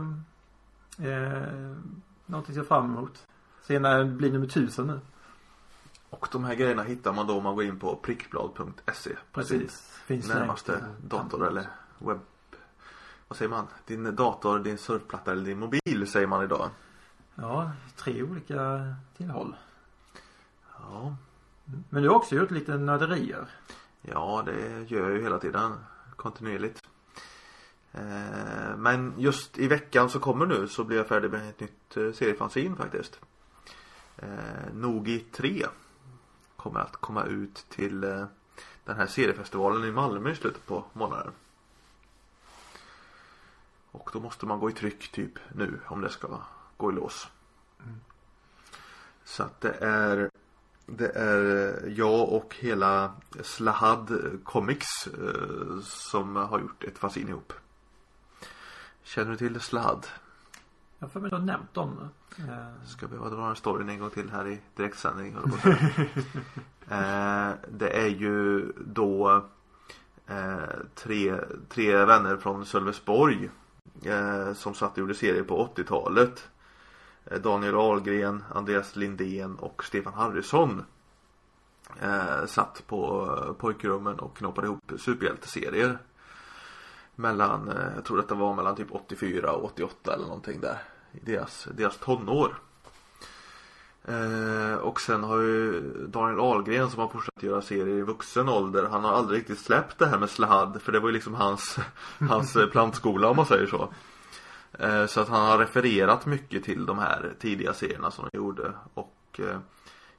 eh, 1.08 1.76
någonting 2.26 2.54
jag 2.54 2.64
ser 2.64 2.68
fram 2.68 2.84
emot. 2.84 3.26
Se 3.62 3.78
när 3.78 3.98
det 3.98 4.04
blir 4.04 4.32
nummer 4.32 4.46
tusen 4.46 4.86
nu. 4.86 5.00
Och 6.10 6.28
de 6.32 6.44
här 6.44 6.54
grejerna 6.54 6.82
hittar 6.82 7.12
man 7.12 7.26
då 7.26 7.36
om 7.36 7.42
man 7.42 7.54
går 7.54 7.64
in 7.64 7.78
på 7.78 7.96
prickblad.se. 7.96 9.10
Precis. 9.32 10.00
Finns 10.06 10.28
närmaste 10.28 10.84
dator 11.06 11.46
eller 11.46 11.66
webb. 11.98 12.20
Vad 13.28 13.36
säger 13.36 13.50
man? 13.50 13.66
Din 13.86 14.16
dator, 14.16 14.58
din 14.58 14.78
surfplatta 14.78 15.32
eller 15.32 15.44
din 15.44 15.58
mobil 15.58 16.10
säger 16.10 16.26
man 16.26 16.44
idag. 16.44 16.70
Ja, 17.34 17.70
tre 17.96 18.22
olika 18.22 18.94
tillhåll. 19.16 19.54
Ja. 20.90 21.16
Men 21.90 22.02
du 22.02 22.08
har 22.08 22.16
också 22.16 22.34
gjort 22.34 22.50
lite 22.50 22.76
nörderier. 22.76 23.46
Ja, 24.02 24.42
det 24.46 24.90
gör 24.90 25.02
jag 25.02 25.12
ju 25.12 25.22
hela 25.22 25.38
tiden. 25.38 25.72
Kontinuerligt. 26.16 26.82
Eh, 27.92 28.76
men 28.76 29.14
just 29.18 29.58
i 29.58 29.68
veckan 29.68 30.10
så 30.10 30.20
kommer 30.20 30.46
nu 30.46 30.68
så 30.68 30.84
blir 30.84 30.96
jag 30.96 31.06
färdig 31.06 31.30
med 31.30 31.48
ett 31.48 31.60
nytt 31.60 31.96
eh, 31.96 32.12
seriefanzin 32.12 32.76
faktiskt. 32.76 33.20
Eh, 34.16 34.74
Nogi 34.74 35.18
3 35.18 35.66
kommer 36.56 36.80
att 36.80 36.96
komma 36.96 37.24
ut 37.24 37.66
till 37.68 38.00
den 38.84 38.96
här 38.96 39.06
seriefestivalen 39.06 39.84
i 39.84 39.92
Malmö 39.92 40.30
i 40.30 40.36
slutet 40.36 40.66
på 40.66 40.84
månaden. 40.92 41.32
Och 43.90 44.10
då 44.12 44.20
måste 44.20 44.46
man 44.46 44.58
gå 44.58 44.70
i 44.70 44.72
tryck 44.72 45.12
typ 45.12 45.38
nu 45.54 45.80
om 45.86 46.00
det 46.00 46.10
ska 46.10 46.40
gå 46.76 46.92
i 46.92 46.94
lås. 46.94 47.28
Mm. 47.84 48.00
Så 49.24 49.42
att 49.42 49.60
det 49.60 49.72
är 49.80 50.30
det 50.96 51.08
är 51.08 51.84
jag 51.96 52.28
och 52.28 52.56
hela 52.58 53.12
Slahad 53.42 54.20
Comics 54.44 55.06
eh, 55.06 55.80
som 55.82 56.36
har 56.36 56.60
gjort 56.60 56.84
ett 56.84 56.98
fanzine 56.98 57.30
ihop. 57.30 57.52
Känner 59.02 59.30
du 59.30 59.36
till 59.36 59.60
Slahad? 59.60 60.06
Jag 60.98 61.06
har 61.06 61.10
för 61.10 61.20
mig 61.20 61.30
du 61.30 61.36
har 61.36 61.42
nämnt 61.44 61.74
dem. 61.74 62.08
Eh, 62.38 62.86
Ska 62.86 63.06
behöva 63.08 63.30
dra 63.30 63.46
den 63.46 63.56
storyn 63.56 63.88
en 63.88 63.98
gång 63.98 64.10
till 64.10 64.30
här 64.30 64.48
i 64.48 64.60
direktsändning. 64.76 65.36
att 65.36 65.66
eh, 66.88 67.50
det 67.70 67.90
är 67.90 68.08
ju 68.08 68.66
då 68.86 69.44
eh, 70.26 70.56
tre, 70.94 71.34
tre 71.68 72.04
vänner 72.04 72.36
från 72.36 72.66
Sölvesborg 72.66 73.50
eh, 74.04 74.52
som 74.52 74.74
satt 74.74 74.92
och 74.92 74.98
gjorde 74.98 75.14
serier 75.14 75.42
på 75.42 75.70
80-talet. 75.76 76.48
Eh, 77.24 77.38
Daniel 77.38 77.74
Ahlgren, 77.74 78.44
Andreas 78.54 78.96
Lindén 78.96 79.56
och 79.56 79.84
Stefan 79.84 80.14
Harrison. 80.14 80.84
Eh, 82.00 82.46
satt 82.46 82.82
på 82.86 83.30
eh, 83.46 83.52
pojkrummen 83.52 84.18
och 84.18 84.36
knoppade 84.36 84.66
ihop 84.66 84.92
superhjälteserier. 84.98 85.98
Mellan, 87.14 87.68
eh, 87.68 87.94
jag 87.94 88.04
tror 88.04 88.16
detta 88.16 88.34
var 88.34 88.54
mellan 88.54 88.76
typ 88.76 88.92
84 88.94 89.52
och 89.52 89.64
88 89.64 90.14
eller 90.14 90.26
någonting 90.26 90.60
där. 90.60 90.78
I 91.12 91.20
deras, 91.24 91.68
deras 91.74 91.96
tonår. 91.96 92.54
Eh, 94.04 94.74
och 94.74 95.00
sen 95.00 95.24
har 95.24 95.40
ju 95.40 95.80
Daniel 96.08 96.40
Ahlgren 96.40 96.90
som 96.90 97.00
har 97.00 97.08
fortsatt 97.08 97.42
göra 97.42 97.62
serier 97.62 97.98
i 97.98 98.02
vuxen 98.02 98.48
ålder. 98.48 98.88
Han 98.90 99.04
har 99.04 99.12
aldrig 99.12 99.40
riktigt 99.40 99.58
släppt 99.58 99.98
det 99.98 100.06
här 100.06 100.18
med 100.18 100.30
Slahad. 100.30 100.82
För 100.82 100.92
det 100.92 101.00
var 101.00 101.08
ju 101.08 101.12
liksom 101.12 101.34
hans, 101.34 101.78
hans 102.28 102.56
eh, 102.56 102.66
plantskola 102.66 103.28
om 103.28 103.36
man 103.36 103.46
säger 103.46 103.66
så. 103.66 103.92
Eh, 104.78 105.06
så 105.06 105.20
att 105.20 105.28
han 105.28 105.46
har 105.46 105.58
refererat 105.58 106.26
mycket 106.26 106.64
till 106.64 106.86
de 106.86 106.98
här 106.98 107.32
tidiga 107.38 107.74
serierna 107.74 108.10
som 108.10 108.28
de 108.32 108.38
gjorde. 108.38 108.72
Och 108.94 109.40
eh, 109.40 109.58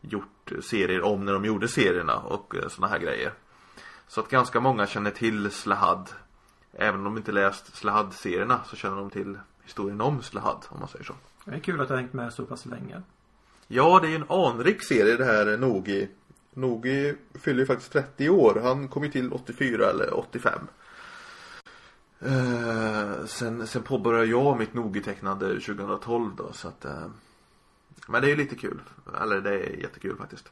gjort 0.01 0.51
serier 0.61 1.01
om 1.01 1.25
när 1.25 1.33
de 1.33 1.45
gjorde 1.45 1.67
serierna 1.67 2.17
och 2.17 2.55
eh, 2.55 2.67
såna 2.67 2.87
här 2.87 2.99
grejer. 2.99 3.31
Så 4.07 4.19
att 4.19 4.29
ganska 4.29 4.59
många 4.59 4.87
känner 4.87 5.11
till 5.11 5.51
Slahad. 5.51 6.09
Även 6.73 6.95
om 6.99 7.03
de 7.03 7.17
inte 7.17 7.31
läst 7.31 7.75
Slahad-serierna 7.75 8.59
så 8.69 8.75
känner 8.75 8.97
de 8.97 9.09
till 9.09 9.37
historien 9.63 10.01
om 10.01 10.21
Slahad 10.21 10.65
om 10.69 10.79
man 10.79 10.89
säger 10.89 11.05
så. 11.05 11.13
Det 11.45 11.55
är 11.55 11.59
kul 11.59 11.81
att 11.81 11.87
du 11.87 11.93
har 11.93 12.01
hängt 12.01 12.13
med 12.13 12.33
så 12.33 12.45
pass 12.45 12.65
länge. 12.65 13.01
Ja, 13.67 13.99
det 14.01 14.07
är 14.07 14.15
en 14.15 14.29
anrik 14.29 14.83
serie 14.83 15.17
det 15.17 15.25
här 15.25 15.57
Nogi. 15.57 16.09
Nogi 16.53 17.15
fyller 17.33 17.59
ju 17.59 17.65
faktiskt 17.65 17.91
30 17.91 18.29
år. 18.29 18.59
Han 18.63 18.87
kom 18.87 19.03
ju 19.03 19.11
till 19.11 19.33
84 19.33 19.89
eller 19.89 20.13
85. 20.13 20.59
Eh, 22.25 23.25
sen, 23.25 23.67
sen 23.67 23.83
påbörjade 23.83 24.25
jag 24.25 24.57
mitt 24.59 24.73
Nogi-tecknande 24.73 25.47
2012 25.59 26.35
då 26.35 26.53
så 26.53 26.67
att 26.67 26.85
eh, 26.85 27.07
Men 28.07 28.21
det 28.21 28.27
är 28.27 28.29
ju 28.29 28.35
lite 28.35 28.55
kul. 28.55 28.81
Eller 29.21 29.41
det 29.41 29.59
är 29.59 29.81
jättekul 29.81 30.17
faktiskt. 30.17 30.51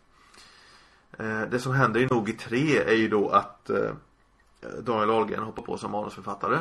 Eh, 1.17 1.41
det 1.41 1.59
som 1.59 1.73
händer 1.73 1.99
i 1.99 2.05
Nogi 2.05 2.33
3 2.33 2.77
är 2.77 2.95
ju 2.95 3.07
då 3.07 3.29
att 3.29 3.69
eh, 3.69 3.91
Daniel 4.81 5.09
Ahlgren 5.09 5.43
hoppar 5.43 5.63
på 5.63 5.77
som 5.77 5.91
manusförfattare. 5.91 6.59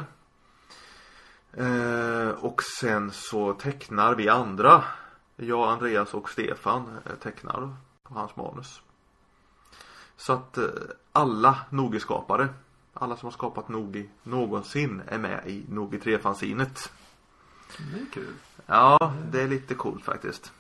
Eh, 1.52 2.28
och 2.28 2.62
sen 2.62 3.10
så 3.10 3.52
tecknar 3.52 4.14
vi 4.14 4.28
andra 4.28 4.84
jag, 5.46 5.68
Andreas 5.68 6.14
och 6.14 6.30
Stefan 6.30 6.98
eh, 7.06 7.14
tecknar 7.14 7.76
på 8.02 8.14
hans 8.14 8.36
manus. 8.36 8.82
Så 10.16 10.32
att 10.32 10.58
eh, 10.58 10.64
alla 11.12 11.58
Nogi-skapare, 11.70 12.48
alla 12.94 13.16
som 13.16 13.26
har 13.26 13.32
skapat 13.32 13.68
Nogi 13.68 14.09
någonsin 14.23 15.02
är 15.09 15.18
med 15.18 15.42
i 15.47 15.64
Nogi 15.68 15.99
3-fanzinet. 15.99 16.90
Det 17.92 18.00
är 18.00 18.06
kul. 18.12 18.35
Ja, 18.66 19.12
det 19.32 19.42
är 19.42 19.49
lite 19.49 19.75
coolt 19.75 20.04
faktiskt. 20.04 20.52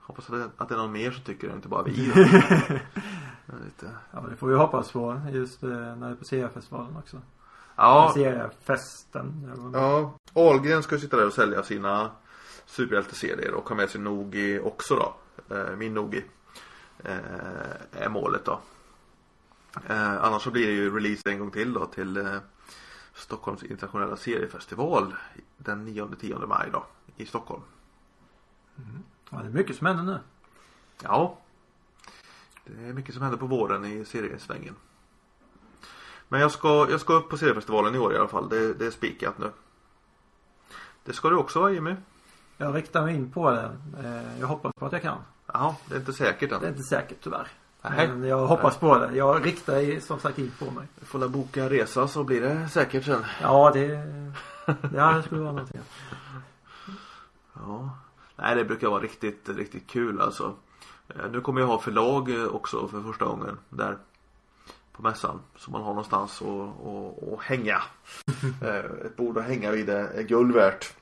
Hoppas 0.00 0.30
att 0.56 0.68
det, 0.68 0.74
är 0.74 0.78
någon 0.78 0.92
mer 0.92 1.10
som 1.10 1.24
tycker 1.24 1.48
det, 1.48 1.54
inte 1.54 1.68
bara 1.68 1.82
vi. 1.82 1.92
Lite... 3.64 3.90
Ja, 4.12 4.20
det 4.30 4.36
får 4.36 4.46
vi 4.48 4.54
hoppas 4.54 4.92
på 4.92 5.20
just 5.32 5.62
eh, 5.62 5.68
när 5.68 6.06
det 6.06 6.12
är 6.12 6.14
på 6.14 6.24
seriefestivalen 6.24 6.96
också. 6.96 7.20
Ja, 7.76 8.10
Seriefesten. 8.14 9.52
ja, 9.74 10.14
Ahlgren 10.32 10.82
ska 10.82 10.98
sitta 10.98 11.16
där 11.16 11.26
och 11.26 11.32
sälja 11.32 11.62
sina 11.62 12.10
superhjälteserier 12.66 13.54
och 13.54 13.68
ha 13.68 13.76
med 13.76 13.90
sig 13.90 14.00
Nogi 14.00 14.60
också 14.60 14.94
då. 14.94 15.14
Eh, 15.56 15.76
Min 15.76 15.94
Nogi. 15.94 16.24
eh, 17.04 17.16
Är 17.92 18.08
målet 18.08 18.44
då. 18.44 18.60
Eh, 19.88 20.24
Annars 20.24 20.42
så 20.42 20.50
blir 20.50 20.66
det 20.66 20.72
ju 20.72 20.94
release 20.96 21.30
en 21.30 21.38
gång 21.38 21.50
till 21.50 21.72
då 21.72 21.86
till 21.86 22.16
eh, 22.16 22.36
Stockholms 23.14 23.62
internationella 23.62 24.16
seriefestival 24.16 25.14
den 25.58 25.88
9-10 25.88 26.46
maj 26.46 26.68
då 26.72 26.86
i 27.16 27.26
Stockholm. 27.26 27.62
Ja, 29.30 29.38
det 29.38 29.46
är 29.46 29.50
mycket 29.52 29.76
som 29.76 29.86
händer 29.86 30.04
nu. 30.04 30.18
Ja. 31.02 31.38
Det 32.64 32.84
är 32.88 32.92
mycket 32.92 33.14
som 33.14 33.22
händer 33.22 33.38
på 33.38 33.46
våren 33.46 33.84
i 33.84 34.04
seriesvängen. 34.04 34.76
Men 36.28 36.40
jag 36.40 36.50
ska, 36.52 36.90
jag 36.90 37.00
ska 37.00 37.12
upp 37.12 37.28
på 37.28 37.36
seriefestivalen 37.38 37.94
i 37.94 37.98
år 37.98 38.12
i 38.14 38.16
alla 38.16 38.28
fall. 38.28 38.48
Det, 38.48 38.74
det 38.74 38.86
är 38.86 38.90
spikat 38.90 39.38
nu. 39.38 39.50
Det 41.04 41.12
ska 41.12 41.28
du 41.30 41.36
också 41.36 41.60
vara 41.60 41.72
Jimmy. 41.72 41.94
Jag 42.56 42.76
riktar 42.76 43.02
mig 43.04 43.14
in 43.14 43.32
på 43.32 43.50
det. 43.50 43.78
Eh, 44.04 44.40
Jag 44.40 44.46
hoppas 44.46 44.72
på 44.74 44.86
att 44.86 44.92
jag 44.92 45.02
kan. 45.02 45.18
Ja, 45.46 45.76
det 45.88 45.94
är 45.94 45.98
inte 45.98 46.12
säkert 46.12 46.50
Det 46.50 46.56
är 46.56 46.60
än. 46.62 46.68
inte 46.68 46.82
säkert 46.82 47.18
tyvärr. 47.20 47.48
Nej. 47.82 48.08
Men 48.08 48.28
jag 48.28 48.46
hoppas 48.46 48.76
på 48.76 48.98
det. 48.98 49.16
Jag 49.16 49.46
riktar 49.46 50.00
som 50.00 50.20
sagt 50.20 50.38
in 50.38 50.52
på 50.58 50.70
mig. 50.70 50.86
Du 51.00 51.06
får 51.06 51.18
la 51.18 51.28
boka 51.28 51.62
en 51.62 51.68
resa 51.68 52.08
så 52.08 52.24
blir 52.24 52.40
det 52.40 52.68
säkert 52.68 53.04
sen. 53.04 53.24
Ja, 53.42 53.70
det, 53.74 53.86
ja, 54.94 55.12
det 55.12 55.22
skulle 55.22 55.40
vara 55.40 55.52
någonting. 55.52 55.80
Ja. 57.54 57.90
Nej, 58.36 58.54
det 58.56 58.64
brukar 58.64 58.88
vara 58.88 59.02
riktigt, 59.02 59.48
riktigt 59.48 59.86
kul 59.86 60.20
alltså. 60.20 60.54
Eh, 61.08 61.30
Nu 61.32 61.40
kommer 61.40 61.60
jag 61.60 61.68
ha 61.68 61.78
förlag 61.78 62.30
eh, 62.40 62.46
också 62.46 62.88
för 62.88 63.02
första 63.02 63.24
gången 63.24 63.58
där. 63.68 63.96
På 64.92 65.02
mässan. 65.02 65.40
Så 65.56 65.70
man 65.70 65.82
har 65.82 65.88
någonstans 65.88 66.42
att, 66.42 66.86
att, 66.86 67.32
att 67.32 67.40
hänga. 67.42 67.82
Eh, 68.62 69.06
Ett 69.06 69.16
bord 69.16 69.38
att 69.38 69.44
hänga 69.44 69.70
vid 69.70 69.88
är 69.90 70.22
guld 70.22 70.54
värt. 70.54 70.94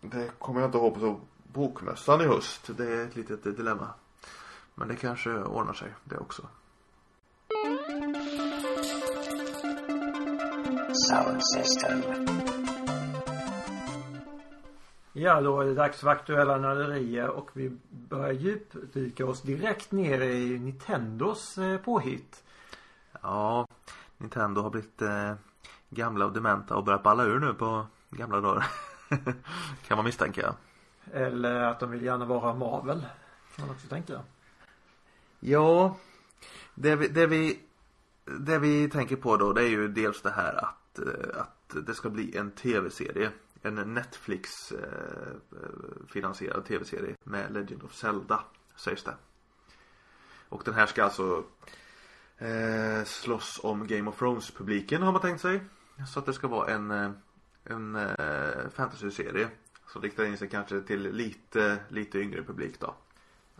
Det 0.00 0.30
kommer 0.38 0.60
jag 0.60 0.68
inte 0.68 0.78
ihåg 0.78 0.94
på 1.00 1.20
bokmässan 1.52 2.20
i 2.20 2.24
höst. 2.24 2.70
Det 2.76 2.92
är 2.94 3.04
ett 3.04 3.16
litet 3.16 3.44
dilemma. 3.44 3.88
Men 4.78 4.88
det 4.88 4.96
kanske 4.96 5.30
ordnar 5.30 5.72
sig 5.72 5.94
det 6.04 6.16
också. 6.16 6.42
Sound 11.08 11.40
system. 11.44 12.02
Ja, 15.12 15.40
då 15.40 15.60
är 15.60 15.64
det 15.64 15.74
dags 15.74 16.00
för 16.00 16.08
aktuella 16.08 16.56
nörderier 16.56 17.28
och 17.28 17.50
vi 17.52 17.78
börjar 17.90 18.32
djupdyka 18.32 19.26
oss 19.26 19.42
direkt 19.42 19.92
ner 19.92 20.20
i 20.20 20.58
Nintendos 20.58 21.58
eh, 21.58 21.78
påhitt. 21.78 22.44
Ja, 23.22 23.66
Nintendo 24.18 24.60
har 24.62 24.70
blivit 24.70 25.02
eh, 25.02 25.34
gamla 25.90 26.24
och 26.24 26.32
dementa 26.32 26.76
och 26.76 26.84
börjat 26.84 27.02
balla 27.02 27.24
ur 27.24 27.38
nu 27.38 27.54
på 27.54 27.86
gamla 28.10 28.40
dagar. 28.40 28.66
kan 29.86 29.96
man 29.96 30.04
misstänka. 30.04 30.54
Eller 31.12 31.62
att 31.62 31.80
de 31.80 31.90
vill 31.90 32.02
gärna 32.02 32.24
vara 32.24 32.54
Marvel. 32.54 33.06
Kan 33.56 33.66
man 33.66 33.74
också 33.74 33.88
tänka. 33.88 34.20
Ja, 35.40 35.96
det 36.74 36.96
vi, 36.96 37.08
det 37.08 37.26
vi, 37.26 37.60
det 38.24 38.58
vi 38.58 38.88
tänker 38.88 39.16
på 39.16 39.36
då 39.36 39.52
det 39.52 39.62
är 39.62 39.68
ju 39.68 39.88
dels 39.88 40.22
det 40.22 40.30
här 40.30 40.64
att, 40.64 40.98
eh, 40.98 41.40
att 41.40 41.74
det 41.86 41.94
ska 41.94 42.10
bli 42.10 42.36
en 42.36 42.50
tv-serie. 42.50 43.30
En 43.62 43.94
Netflix-finansierad 43.94 46.58
eh, 46.58 46.64
tv-serie 46.64 47.16
med 47.24 47.52
Legend 47.52 47.82
of 47.82 47.94
Zelda 47.94 48.44
sägs 48.76 49.04
det. 49.04 49.14
Och 50.48 50.62
den 50.64 50.74
här 50.74 50.86
ska 50.86 51.04
alltså 51.04 51.44
eh, 52.38 53.04
slåss 53.04 53.60
om 53.62 53.86
Game 53.86 54.10
of 54.10 54.18
Thrones 54.18 54.50
publiken 54.50 55.02
har 55.02 55.12
man 55.12 55.20
tänkt 55.20 55.40
sig. 55.40 55.60
Så 56.06 56.18
att 56.18 56.26
det 56.26 56.32
ska 56.32 56.48
vara 56.48 56.74
en, 56.74 56.90
eh, 56.90 57.10
en 57.64 57.96
eh, 57.96 58.68
fantasy-serie. 58.74 59.48
Som 59.86 60.02
riktar 60.02 60.24
in 60.24 60.38
sig 60.38 60.48
kanske 60.48 60.80
till 60.80 61.12
lite, 61.12 61.78
lite 61.88 62.18
yngre 62.18 62.42
publik 62.42 62.80
då. 62.80 62.94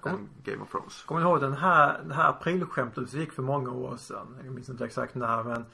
Om 0.03 0.29
Game 0.45 0.63
of 0.63 0.71
Thrones. 0.71 1.03
Kommer 1.03 1.21
ni 1.21 1.27
ihåg 1.27 1.41
den 1.41 1.53
här, 1.53 2.01
det 2.05 2.15
här 2.15 2.29
aprilskämtet 2.29 3.11
som 3.11 3.21
gick 3.21 3.33
för 3.33 3.43
många 3.43 3.71
år 3.71 3.97
sedan? 3.97 4.37
Jag 4.45 4.53
minns 4.55 4.69
inte 4.69 4.85
exakt 4.85 5.15
när 5.15 5.45
men 5.45 5.65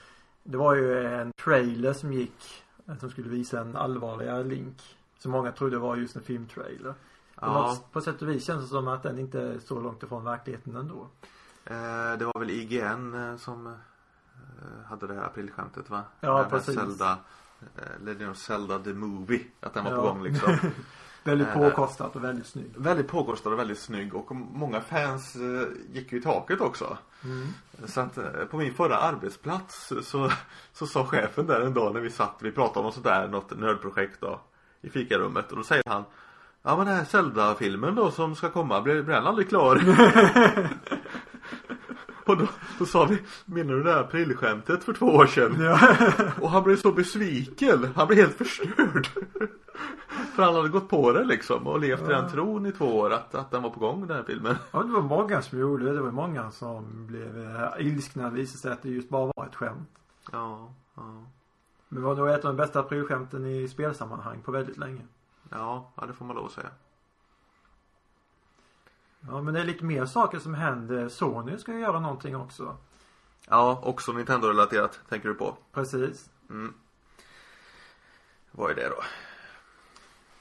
det 0.43 0.57
var 0.57 0.75
ju 0.75 1.04
en 1.07 1.33
trailer 1.45 1.93
som 1.93 2.12
gick 2.12 2.62
som 3.00 3.11
skulle 3.11 3.28
visa 3.28 3.61
en 3.61 3.76
allvarligare 3.76 4.45
Link. 4.45 4.97
Som 5.19 5.31
många 5.33 5.52
trodde 5.52 5.78
var 5.78 5.97
just 5.97 6.16
en 6.16 6.23
filmtrailer. 6.23 6.90
På, 6.93 6.97
Ja, 7.47 7.78
på 7.93 8.00
sätt 8.00 8.23
och 8.23 8.28
vis 8.28 8.45
känns 8.47 8.62
det 8.62 8.69
som 8.69 8.88
att 8.88 9.02
den 9.02 9.19
inte 9.19 9.40
är 9.40 9.59
så 9.59 9.81
långt 9.81 10.02
ifrån 10.02 10.25
verkligheten 10.25 10.76
ändå. 10.76 11.09
eh, 11.64 12.19
det 12.19 12.25
var 12.25 12.38
väl 12.40 12.50
IGN 12.50 13.14
eh, 13.14 13.37
som 13.37 13.66
eh, 13.66 13.73
hade 14.88 15.07
det 15.07 15.14
här 15.14 15.23
aprilskämtet 15.23 15.90
va? 15.90 16.02
Ja, 16.21 16.38
Den 16.40 16.50
precis. 16.50 16.75
Zelda, 16.75 17.19
eh, 17.76 18.04
Legend 18.04 18.31
of 18.31 18.37
Zelda 18.37 18.78
the 18.78 18.93
Movie. 18.93 19.45
Att 19.61 19.75
den 19.75 19.85
var 19.85 19.90
på 19.90 19.97
Ja. 19.97 20.02
gång 20.02 20.23
liksom. 20.23 20.57
Väldigt 21.25 21.52
påkostat 21.52 22.16
och 22.16 22.25
väldigt 22.25 22.47
snygg. 22.47 22.73
väldigt 22.76 23.09
påkostad 23.09 23.52
och 23.52 23.59
väldigt 23.59 23.78
snygg 23.78 24.14
och 24.14 24.37
många 24.37 24.81
fans 24.81 25.37
eh, 25.37 25.66
gick 25.93 26.12
ju 26.12 26.19
i 26.19 26.23
taket 26.23 26.61
också. 26.61 26.99
Mm. 27.25 27.49
Så 27.87 28.00
att 28.00 28.19
eh, 28.19 28.25
på 28.50 28.57
min 28.57 28.75
förra 28.75 28.97
arbetsplats 28.97 29.93
så, 30.02 30.31
så 30.73 30.87
sa 30.87 31.07
chefen 31.07 31.47
där 31.47 31.61
en 31.61 31.75
dag 31.75 31.95
när 31.95 32.00
vi 32.00 32.11
satt, 32.11 32.37
vi 32.40 32.52
pratade 32.52 32.78
om 32.78 32.85
något 32.85 32.95
sådär, 32.95 33.28
något 33.28 33.59
nördprojekt 33.59 34.21
då. 34.21 34.40
I 34.81 34.90
fikarummet 34.90 35.50
och 35.50 35.57
då 35.57 35.64
säger 35.64 35.83
han 35.87 36.04
Ja 36.66 36.76
men 36.76 36.87
den 36.87 36.97
här 36.97 37.04
Zelda-filmen 37.04 37.95
då 37.95 38.11
som 38.11 38.37
ska 38.37 38.50
komma, 38.50 38.81
blir, 38.81 39.02
den 39.02 39.26
aldrig 39.26 39.49
klar? 39.49 39.76
och 42.25 42.37
då, 42.37 42.47
då 42.78 42.87
sa 42.87 43.04
vi, 43.04 43.19
menar 43.45 43.75
du 43.75 43.83
det 43.83 43.93
här 43.93 44.00
aprilskämtet 44.00 44.85
för 44.85 44.93
två 44.93 45.07
år 45.07 45.26
sedan? 45.26 45.57
Ja. 45.61 45.97
Och 46.40 46.50
han 46.50 46.62
blev 46.62 46.76
så 46.76 46.93
besviken, 46.93 47.88
han 47.97 48.07
blev 48.07 48.19
helt 48.19 48.38
förstörd. 48.38 49.09
För 50.35 50.43
han 50.43 50.54
hade 50.54 50.69
gått 50.69 50.88
på 50.88 51.12
det 51.12 51.25
liksom 51.25 51.66
och 51.66 51.81
levt 51.81 52.00
i 52.00 52.04
Ja. 52.04 52.21
den 52.21 52.31
tron 52.31 52.66
i 52.66 52.73
två 52.73 52.99
år 52.99 53.11
att, 53.12 53.35
att 53.35 53.50
den 53.50 53.62
var 53.62 53.71
på 53.71 53.81
gång 53.81 54.07
den 54.07 54.16
här 54.16 54.25
filmen. 54.25 54.57
Ja, 54.73 54.83
det 54.83 54.93
var 54.93 55.02
många 55.02 55.43
som 55.43 55.59
gjorde 55.59 55.85
det. 55.85 55.93
Det 55.93 56.00
var 56.02 56.11
många 56.11 56.50
som 56.50 57.07
blev 57.07 57.57
eh, 57.57 57.87
ilskna. 57.87 58.23
Det 58.31 58.35
visade 58.37 58.59
sig 58.59 58.73
att 58.73 58.83
det 58.83 58.88
just 58.88 59.09
bara 59.09 59.33
var 59.37 59.47
ett 59.47 59.54
skämt. 59.54 59.88
Ja, 60.33 60.75
ja. 60.95 61.02
Men 61.88 62.02
det 62.02 62.09
var 62.09 62.14
nog 62.14 62.28
ett 62.28 62.45
av 62.45 62.50
de 62.50 62.57
bästa 62.57 62.81
aprilskämten 62.81 63.47
i 63.47 63.69
spelsammanhang 63.69 64.40
på 64.43 64.52
väldigt 64.52 64.76
länge. 64.76 65.02
Ja, 65.50 65.90
ja 65.97 66.07
det 66.07 66.12
får 66.12 66.25
man 66.25 66.37
lov 66.37 66.47
att 66.47 66.52
säga. 66.52 66.71
Ja, 69.28 69.43
men 69.43 69.54
det 69.54 69.61
är 69.61 69.64
lite 69.64 69.85
mer 69.85 70.07
saker 70.07 70.38
som 70.38 70.54
händer. 70.54 71.09
Sony 71.09 71.59
ska 71.59 71.73
ju 71.73 71.81
göra 71.81 72.00
någonting 72.00 72.37
också. 72.37 72.76
Ja, 73.49 73.81
också 73.83 74.12
Nintendo-relaterat 74.12 75.00
tänker 75.09 75.28
du 75.28 75.35
på. 75.35 75.57
Precis. 75.73 76.31
Mm. 76.50 76.75
Vad 78.50 78.71
är 78.71 78.75
det 78.75 78.88
då? 78.88 79.02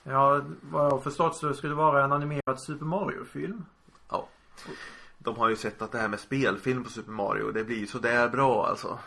Ja, 0.04 0.42
vad 0.62 0.86
jag 0.86 0.92
har 0.92 1.00
förstått 1.00 1.36
så 1.36 1.54
skulle 1.54 1.72
det 1.72 1.78
vara 1.78 2.04
en 2.04 2.12
animerad 2.12 2.60
Super 2.60 2.86
Mario-film. 2.86 3.66
Ja. 4.10 4.28
De 5.18 5.36
har 5.38 5.50
ju 5.50 5.56
sett 5.56 5.82
att 5.82 5.92
det 5.92 5.98
här 5.98 6.08
med 6.08 6.20
spelfilm 6.20 6.84
på 6.84 6.90
Super 6.90 7.12
Mario, 7.12 7.52
det 7.52 7.64
blir 7.64 7.86
sådär 7.86 8.30
bra 8.30 8.68
alltså. 8.68 9.00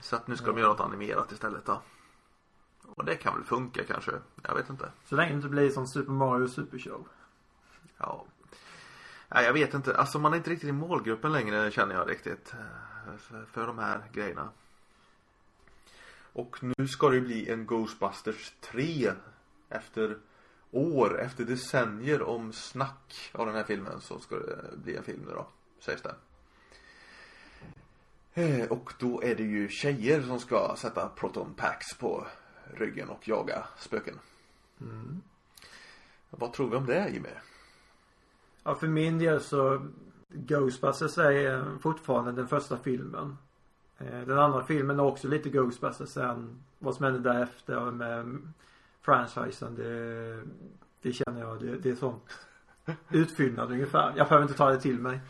Så 0.00 0.16
att 0.16 0.26
nu 0.26 0.36
ska 0.36 0.46
de 0.46 0.58
göra 0.58 0.68
något 0.68 0.80
animerat 0.80 1.32
istället 1.32 1.64
då. 1.64 1.82
Och 2.86 3.04
det 3.04 3.14
kan 3.16 3.34
väl 3.34 3.44
funka 3.44 3.84
kanske. 3.84 4.12
Jag 4.42 4.54
vet 4.54 4.70
inte. 4.70 4.90
Så 5.04 5.16
länge 5.16 5.30
det 5.30 5.36
inte 5.36 5.48
blir 5.48 5.70
som 5.70 5.86
Super 5.86 6.12
Mario 6.12 6.48
Super 6.48 6.78
Show. 6.78 7.08
Ja. 7.98 8.24
Nej, 9.28 9.44
jag 9.44 9.52
vet 9.52 9.74
inte. 9.74 9.96
Alltså 9.96 10.18
man 10.18 10.32
är 10.32 10.36
inte 10.36 10.50
riktigt 10.50 10.68
i 10.68 10.72
målgruppen 10.72 11.32
längre 11.32 11.70
känner 11.70 11.94
jag 11.94 12.10
riktigt. 12.10 12.52
eh, 12.54 13.16
För, 13.18 13.44
för 13.44 13.66
de 13.66 13.78
här 13.78 14.02
grejerna. 14.12 14.48
Och 16.32 16.56
nu 16.60 16.88
ska 16.88 17.08
det 17.08 17.14
ju 17.14 17.20
bli 17.20 17.50
en 17.50 17.66
Ghostbusters 17.66 18.52
3. 18.60 19.12
Efter 19.76 20.18
år, 20.70 21.20
efter 21.20 21.44
decennier 21.44 22.22
om 22.22 22.52
snack 22.52 23.30
av 23.32 23.46
den 23.46 23.54
här 23.54 23.64
filmen 23.64 24.00
så 24.00 24.18
ska 24.18 24.36
det 24.36 24.76
bli 24.76 24.96
en 24.96 25.02
film 25.02 25.20
nu 25.26 25.32
då. 25.34 25.46
Sägs 25.80 26.02
det. 26.02 26.14
Eh, 28.34 28.68
Och 28.68 28.92
då 28.98 29.22
är 29.22 29.34
det 29.34 29.42
ju 29.42 29.68
tjejer 29.68 30.22
som 30.22 30.40
ska 30.40 30.74
sätta 30.78 31.08
proton 31.08 31.54
packs 31.56 31.94
på 31.98 32.26
ryggen 32.74 33.08
och 33.08 33.28
jaga 33.28 33.64
spöken. 33.78 34.18
Mm. 34.80 35.20
Vad 36.30 36.52
tror 36.52 36.70
vi 36.70 36.76
om 36.76 36.86
det 36.86 37.08
Jimmy? 37.08 37.28
Ja, 38.62 38.74
för 38.74 38.86
min 38.86 39.18
del 39.18 39.40
så 39.40 39.86
Ghostbusters 40.28 41.18
är 41.18 41.78
fortfarande 41.82 42.32
den 42.32 42.48
första 42.48 42.76
filmen. 42.78 43.38
Eh, 43.98 44.20
Den 44.20 44.38
andra 44.38 44.64
filmen 44.64 44.98
är 44.98 45.02
också 45.04 45.28
lite 45.28 45.48
Ghostbusters 45.50 46.08
sen. 46.08 46.62
Vad 46.78 46.94
som 46.94 47.04
hände 47.04 47.20
därefter 47.32 47.90
med 47.90 48.42
franchisen 49.06 49.74
det, 49.74 50.42
det 51.02 51.12
känner 51.12 51.40
jag, 51.40 51.60
det, 51.60 51.76
det 51.78 51.90
är 51.90 51.94
sånt 51.94 52.22
utfyllnad 53.10 53.70
ungefär. 53.72 54.12
Jag 54.16 54.28
behöver 54.28 54.42
inte 54.42 54.54
ta 54.58 54.70
det 54.70 54.80
till 54.80 54.98
mig. 55.00 55.20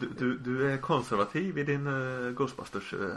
Du, 0.00 0.06
du, 0.18 0.38
du 0.38 0.70
är 0.72 0.76
konservativ 0.76 1.58
i 1.58 1.62
din 1.64 1.86
uh, 1.86 2.30
Ghostbusters 2.30 2.94
uh, 2.94 3.10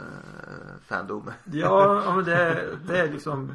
fandom. 0.86 1.30
Ja, 1.52 2.02
ja 2.04 2.14
men 2.16 2.24
det, 2.24 2.34
är- 2.36 2.78
det 2.86 2.98
är 2.98 3.12
liksom 3.12 3.54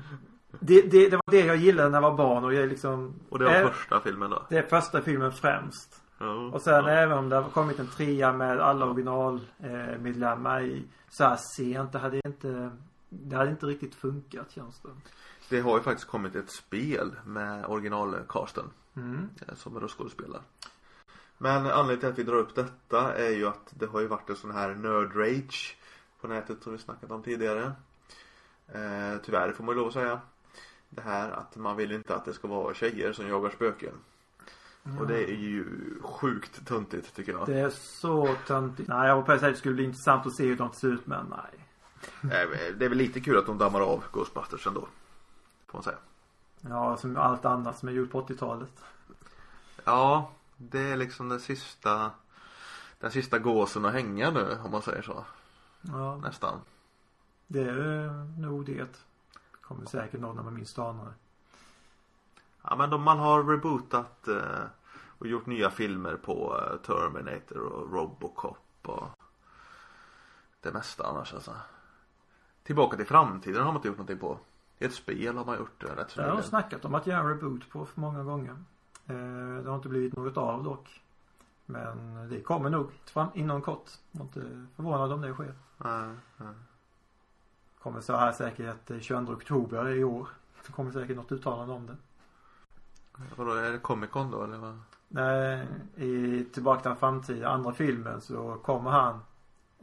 det, 0.59 0.81
det, 0.81 1.09
det 1.09 1.15
var 1.15 1.31
det 1.31 1.45
jag 1.45 1.55
gillade 1.57 1.89
när 1.89 2.01
jag 2.01 2.09
var 2.09 2.17
barn 2.17 2.43
och 2.43 2.53
jag 2.53 2.63
är 2.63 2.67
liksom 2.67 3.13
Och 3.29 3.39
det 3.39 3.45
var 3.45 3.61
eh, 3.61 3.67
första 3.69 3.99
filmen 3.99 4.29
då? 4.29 4.45
Det 4.49 4.57
är 4.57 4.63
första 4.63 5.01
filmen 5.01 5.31
främst. 5.31 6.01
Ja, 6.19 6.49
Och 6.53 6.61
sen 6.61 6.85
ja. 6.85 6.89
även 6.89 7.17
om 7.17 7.29
det 7.29 7.35
har 7.35 7.49
kommit 7.49 7.79
en 7.79 7.87
trea 7.87 8.33
med 8.33 8.59
alla 8.59 8.85
originalmedlemmar 8.85 10.61
eh, 10.61 10.67
i 10.67 10.83
så 11.09 11.23
här 11.23 11.37
sent, 11.55 11.91
det 11.91 11.99
hade 11.99 12.21
inte 12.25 12.71
Det 13.09 13.35
hade 13.35 13.49
inte 13.51 13.65
riktigt 13.65 13.95
funkat 13.95 14.51
känns 14.51 14.81
det. 14.81 14.89
Det 15.53 15.61
har 15.61 15.77
ju 15.77 15.83
faktiskt 15.83 16.07
kommit 16.09 16.35
ett 16.35 16.49
spel 16.51 17.15
med 17.25 17.65
originalcasten 17.65 18.65
Mm. 18.95 19.29
eh, 19.47 19.55
som 19.55 19.79
röstskådespelar. 19.79 20.41
Men 21.37 21.65
anledningen 21.67 21.99
till 21.99 22.09
att 22.09 22.19
vi 22.19 22.23
drar 22.23 22.35
upp 22.37 22.55
detta 22.55 23.13
är 23.17 23.29
ju 23.29 23.47
att 23.47 23.67
det 23.69 23.85
har 23.85 23.99
ju 23.99 24.07
varit 24.07 24.29
en 24.29 24.35
sån 24.35 24.51
här 24.51 24.73
nerd 24.75 25.15
rage 25.15 25.77
på 26.21 26.27
nätet 26.27 26.63
som 26.63 26.71
vi 26.71 26.77
snackat 26.77 27.11
om 27.11 27.23
tidigare. 27.23 27.71
Eh, 28.67 29.17
tyvärr 29.25 29.51
får 29.51 29.63
man 29.63 29.75
ju 29.75 29.79
lov 29.79 29.87
att 29.87 29.93
säga. 29.93 30.19
Det 30.89 31.01
här 31.01 31.31
att 31.31 31.55
man 31.55 31.77
vill 31.77 31.91
inte 31.91 32.15
att 32.15 32.25
det 32.25 32.33
ska 32.33 32.47
vara 32.47 32.73
tjejer 32.73 33.13
som 33.13 33.27
jagar 33.27 33.49
spöken. 33.49 33.93
Och 34.99 35.07
det 35.07 35.23
är 35.23 35.35
ju 35.37 35.65
sjukt 36.01 36.65
tuntigt 36.67 37.15
tycker 37.15 37.31
jag. 37.31 37.45
Det 37.47 37.59
är 37.59 37.69
så 37.69 38.35
töntigt. 38.47 38.89
Nej 38.89 39.07
jag 39.07 39.19
att 39.19 39.25
säga 39.25 39.35
att 39.35 39.41
det 39.41 39.55
skulle 39.59 39.75
bli 39.75 39.83
intressant 39.83 40.25
att 40.27 40.33
se 40.35 40.45
hur 40.45 40.55
de 40.55 40.73
ser 40.73 40.87
ut 40.87 41.07
men 41.07 41.25
nej. 41.29 41.59
Eh, 42.23 42.49
Det 42.77 42.85
är 42.85 42.89
väl 42.89 42.97
lite 42.97 43.19
kul 43.19 43.37
att 43.37 43.45
de 43.45 43.57
dammar 43.57 43.81
av 43.81 44.03
Ghostbusters 44.11 44.67
ändå. 44.67 44.87
Får 45.73 45.77
man 45.77 45.83
säga. 45.83 45.97
Ja 46.61 46.97
som 46.97 47.17
allt 47.17 47.45
annat 47.45 47.77
som 47.77 47.89
är 47.89 47.93
gjort 47.93 48.11
på 48.11 48.21
80-talet. 48.21 48.83
Ja, 49.83 50.31
det 50.57 50.79
är 50.79 50.97
liksom 50.97 51.29
den 51.29 51.39
sista 51.39 52.11
Den 52.99 53.11
sista 53.11 53.39
gåsen 53.39 53.85
att 53.85 53.93
hänga 53.93 54.31
nu 54.31 54.57
om 54.63 54.71
man 54.71 54.81
säger 54.81 55.01
så. 55.01 55.25
Ja 55.81 56.17
Nästan. 56.17 56.59
det 57.47 57.61
är 57.61 58.39
nog 58.39 58.65
det. 58.65 59.05
Kommer 59.61 59.85
säkert 59.85 60.19
någon 60.19 60.35
när 60.35 60.43
man 60.43 60.53
minst 60.53 60.79
anar. 60.79 61.13
Ja 62.61 62.75
men 62.75 62.89
de, 62.89 63.01
man 63.01 63.19
har 63.19 63.43
rebootat 63.43 64.27
eh, 64.27 64.63
och 65.17 65.27
gjort 65.27 65.45
nya 65.45 65.69
filmer 65.69 66.15
på 66.15 66.59
eh, 66.59 66.77
Terminator 66.77 67.59
och 67.59 67.93
Robocop 67.93 68.57
och 68.81 69.09
det 70.61 70.71
mesta 70.71 71.07
annars 71.07 71.33
alltså. 71.33 71.55
Tillbaka 72.63 72.97
till 72.97 73.05
framtiden 73.07 73.63
har 73.63 73.65
man 73.65 73.75
inte 73.75 73.87
gjort 73.87 73.97
någonting 73.97 74.19
på. 74.19 74.39
Ett 74.79 74.93
spel 74.93 75.37
har 75.37 75.45
man 75.45 75.57
gjort 75.57 75.83
eh, 75.83 75.89
rätt 75.89 76.11
så 76.11 76.21
Det 76.21 76.29
har 76.29 76.41
snackat 76.41 76.85
om 76.85 76.95
att 76.95 77.07
göra 77.07 77.19
en 77.19 77.27
reboot 77.27 77.69
på 77.69 77.85
för 77.85 78.01
många 78.01 78.23
gånger. 78.23 78.55
Eh, 79.07 79.63
det 79.63 79.69
har 79.69 79.75
inte 79.75 79.89
blivit 79.89 80.15
något 80.15 80.37
av 80.37 80.63
dock. 80.63 81.01
Men 81.65 82.29
det 82.29 82.41
kommer 82.41 82.69
nog 82.69 82.91
fram 83.05 83.27
inom 83.33 83.61
kort. 83.61 83.91
Jag 84.11 84.21
är 84.21 84.23
inte 84.23 84.67
förvånad 84.75 85.11
om 85.11 85.21
det 85.21 85.33
sker. 85.33 85.53
Nej, 85.77 86.15
nej. 86.37 86.53
Kommer 87.79 88.01
så 88.01 88.15
här 88.15 88.31
säkert 88.31 88.91
eh, 88.91 88.99
22 88.99 89.33
oktober 89.33 89.89
i 89.89 90.03
år. 90.03 90.27
Det 90.65 90.71
kommer 90.73 90.91
säkert 90.91 91.17
något 91.17 91.31
uttalande 91.31 91.73
om 91.73 91.87
det. 91.87 91.95
Vadå, 93.35 93.51
är 93.51 93.71
det 93.71 93.77
Comic 93.77 94.09
Con 94.09 94.31
då 94.31 94.43
eller 94.43 94.57
vad? 94.57 94.79
Nej, 95.07 95.67
i 95.95 96.43
Tillbaka 96.53 96.89
till 96.89 96.99
framtiden, 96.99 97.45
andra 97.45 97.73
filmen 97.73 98.21
så 98.21 98.57
kommer 98.63 98.91
han 98.91 99.19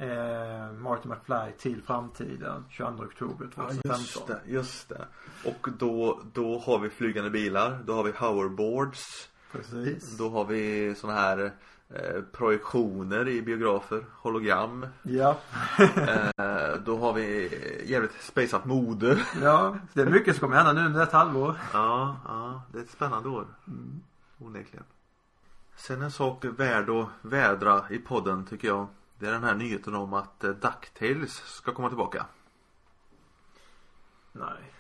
eh, 0.00 0.72
Marty 0.72 1.08
McFly 1.08 1.52
till 1.58 1.82
framtiden 1.82 2.64
22 2.70 3.04
oktober 3.04 3.48
2015. 3.54 3.98
just 3.98 4.26
det, 4.26 4.40
just 4.46 4.88
det. 4.88 5.06
Och 5.44 5.68
då, 5.78 6.20
då 6.32 6.58
har 6.58 6.78
vi 6.78 6.90
flygande 6.90 7.30
bilar, 7.30 7.78
då 7.84 7.94
har 7.94 8.04
vi 8.04 8.12
hoverboards. 8.12 9.28
Precis. 9.52 10.18
Då 10.18 10.28
har 10.28 10.44
vi 10.44 10.94
såna 10.94 11.12
här 11.12 11.52
eh, 11.88 12.22
projektioner 12.32 13.28
i 13.28 13.42
biografer, 13.42 14.04
hologram. 14.12 14.86
Ja. 15.02 15.36
Eh, 16.36 16.76
då 16.84 16.98
har 16.98 17.12
vi 17.12 17.50
jävligt 17.86 18.22
spaceat 18.22 18.64
mode. 18.64 19.18
Ja, 19.42 19.76
det 19.92 20.00
är 20.00 20.06
mycket 20.06 20.36
som 20.36 20.40
kommer 20.40 20.56
hända 20.56 20.72
nu 20.72 20.86
under 20.86 21.02
ett 21.02 21.12
halvår. 21.12 21.54
Ja, 21.72 22.16
ja, 22.24 22.62
det 22.72 22.78
är 22.78 22.82
ett 22.82 22.90
spännande 22.90 23.28
år. 23.28 23.46
Mm. 23.66 24.00
Onekligen. 24.38 24.84
Sen 25.76 26.02
en 26.02 26.10
sak 26.10 26.44
värd 26.44 26.90
att 26.90 27.08
vädra 27.22 27.84
i 27.90 27.98
podden 27.98 28.46
tycker 28.46 28.68
jag. 28.68 28.86
Det 29.20 29.26
är 29.28 29.32
den 29.32 29.44
här 29.44 29.54
nyheten 29.54 29.94
om 29.94 30.12
att 30.14 30.44
eh, 30.44 30.50
DuckTales 30.50 31.32
ska 31.36 31.72
komma 31.72 31.88
tillbaka. 31.88 32.26
Nej. 34.32 34.72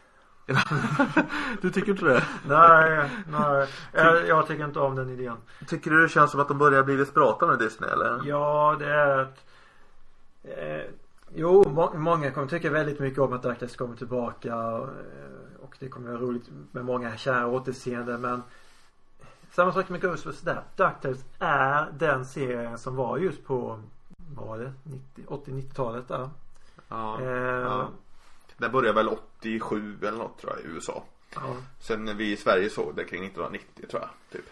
Du 1.60 1.70
tycker 1.70 1.92
inte 1.92 2.04
det? 2.04 2.24
Nej, 2.48 3.10
nej. 3.28 3.68
Jag, 3.92 4.26
jag 4.28 4.46
tycker 4.46 4.64
inte 4.64 4.78
om 4.80 4.96
den 4.96 5.10
idén. 5.10 5.36
Tycker 5.68 5.90
du 5.90 6.02
det 6.02 6.08
känns 6.08 6.30
som 6.30 6.40
att 6.40 6.48
de 6.48 6.58
börjar 6.58 6.82
bli 6.82 6.96
desperata 6.96 7.46
med 7.46 7.58
Disney 7.58 7.90
eller? 7.90 8.20
Ja, 8.24 8.76
det 8.78 8.86
är 8.94 9.22
ett, 9.22 9.44
eh, 10.42 10.90
Jo, 11.34 11.68
må, 11.70 11.92
många 11.94 12.30
kommer 12.30 12.46
tycka 12.46 12.70
väldigt 12.70 12.98
mycket 13.00 13.18
om 13.18 13.32
att 13.32 13.42
Darkness 13.42 13.76
kommer 13.76 13.96
tillbaka. 13.96 14.48
eh, 14.48 15.60
Och 15.62 15.76
det 15.78 15.88
kommer 15.88 16.10
vara 16.10 16.20
roligt 16.20 16.50
med 16.72 16.84
många 16.84 17.16
kära 17.16 17.46
återseende 17.46 18.18
men 18.18 18.42
Samma 19.52 19.72
sak 19.72 19.88
med 19.88 20.00
Ghostbusters 20.00 20.40
där. 20.44 20.62
DuckTales 20.76 21.24
är 21.38 21.92
den 21.98 22.24
serien 22.24 22.78
som 22.78 22.96
var 22.96 23.18
just 23.18 23.44
på 23.44 23.80
Vad 24.34 24.46
var 24.48 24.58
det? 24.58 24.72
90, 24.82 25.24
80-90-talet 25.26 26.08
där. 26.08 26.30
Ja, 26.88 27.20
Eh, 27.20 27.28
ja. 27.28 27.88
Den 28.56 28.72
började 28.72 28.94
väl 29.02 29.08
87 29.08 29.98
eller 30.02 30.18
något 30.18 30.38
tror 30.38 30.52
jag 30.52 30.60
i 30.70 30.74
USA. 30.74 31.04
ja. 31.34 31.56
Sen 31.80 32.04
när 32.04 32.14
vi 32.14 32.32
i 32.32 32.36
Sverige 32.36 32.70
såg 32.70 32.96
det 32.96 33.04
kring 33.04 33.24
1990 33.24 33.86
tror 33.90 34.02
jag. 34.02 34.10
Typ. 34.32 34.50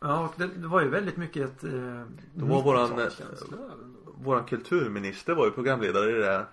Ja, 0.00 0.24
och 0.24 0.32
det, 0.36 0.46
det 0.46 0.66
var 0.68 0.80
ju 0.82 0.88
väldigt 0.88 1.16
mycket 1.16 1.50
ett 1.50 1.64
eh, 1.64 2.02
Då 2.34 2.46
var 2.46 2.62
våran, 2.62 2.90
90-talskänsla 2.90 3.72
ändå. 3.72 4.12
Våran 4.22 4.44
kulturminister 4.44 5.34
var 5.34 5.44
ju 5.44 5.50
programledare 5.50 6.10
i 6.10 6.14
det 6.14 6.26
här, 6.26 6.46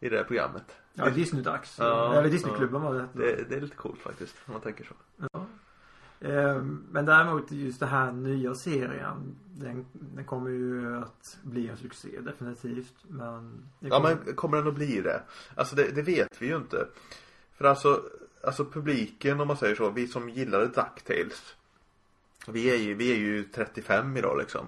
i 0.00 0.08
det 0.08 0.16
här 0.16 0.24
programmet. 0.24 0.76
Ja, 0.94 1.10
Disney-dags. 1.10 1.76
Ja, 1.78 2.14
Eller 2.14 2.30
Disneyklubben 2.30 2.82
var 2.82 2.94
det. 2.94 3.08
Det, 3.12 3.44
det 3.48 3.56
är 3.56 3.60
lite 3.60 3.76
coolt 3.76 4.00
faktiskt 4.00 4.34
om 4.46 4.52
man 4.52 4.60
tänker 4.62 4.84
så. 4.84 4.94
Ja. 5.32 5.46
Eh, 6.24 6.62
Men 6.90 7.04
däremot 7.04 7.52
just 7.52 7.80
den 7.80 7.88
här 7.88 8.12
nya 8.12 8.54
serien. 8.54 9.36
Den, 9.56 9.86
den 9.92 10.24
kommer 10.24 10.50
ju 10.50 10.96
att 10.98 11.38
bli 11.42 11.68
en 11.68 11.76
succé 11.76 12.20
definitivt. 12.20 12.94
Men. 13.08 13.62
det 13.80 13.88
Ja 13.88 13.96
kommer- 13.96 14.16
men 14.24 14.34
kommer 14.34 14.56
den 14.58 14.68
att 14.68 14.74
bli 14.74 15.00
det? 15.00 15.22
Alltså 15.54 15.76
det, 15.76 15.90
det 15.94 16.02
vet 16.02 16.42
vi 16.42 16.46
ju 16.46 16.56
inte. 16.56 16.86
För 17.56 17.64
alltså 17.64 18.02
alltså 18.42 18.64
publiken 18.64 19.40
om 19.40 19.48
man 19.48 19.56
säger 19.56 19.74
så, 19.74 19.90
vi 19.90 20.06
som 20.08 20.28
gillade 20.28 20.64
DuckTales. 20.66 21.54
Vi 22.48 22.70
är 22.70 22.76
ju, 22.76 22.94
vi 22.94 23.12
är 23.12 23.16
ju 23.16 23.44
35 23.44 24.16
idag 24.16 24.38
liksom. 24.38 24.66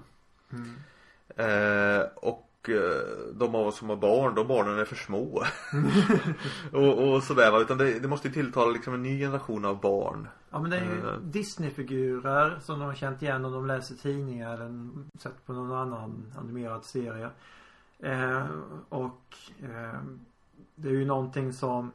Eh, 1.37 2.01
och 2.15 2.46
de 3.33 3.55
av 3.55 3.67
oss 3.67 3.79
som 3.79 3.89
har 3.89 3.97
barn, 3.97 4.35
de 4.35 4.49
barnen 4.49 4.79
är 4.79 4.85
för 4.85 4.97
små. 4.97 5.43
och, 6.73 7.13
och 7.13 7.23
sådär 7.23 7.51
va, 7.51 7.61
utan 7.61 7.79
det, 7.79 7.99
det 7.99 8.09
måste 8.09 8.29
ju 8.29 8.35
tilltala 8.35 8.71
liksom 8.71 8.95
en 8.95 9.03
ny 9.03 9.19
generation 9.19 9.65
av 9.65 9.81
barn. 9.81 10.29
Ja 10.51 10.59
men 10.59 10.71
det 10.71 10.77
är 10.77 10.85
ju 10.85 10.97
Eh. 11.07 11.19
Disney-figurer 11.19 12.59
som 12.61 12.79
de 12.79 12.85
har 12.85 12.95
känt 12.95 13.23
igen 13.23 13.45
om 13.45 13.53
de 13.53 13.67
läser 13.67 13.95
tidningar 13.95 14.55
eller 14.55 14.89
sett 15.19 15.47
på 15.47 15.53
någon 15.53 15.73
annan 15.73 16.33
animerad 16.37 16.85
serie. 16.85 17.31
Eh, 17.99 18.47
och 18.89 19.37
eh, 19.63 20.01
det 20.75 20.89
är 20.89 20.93
ju 20.93 21.05
någonting 21.05 21.53
som 21.53 21.93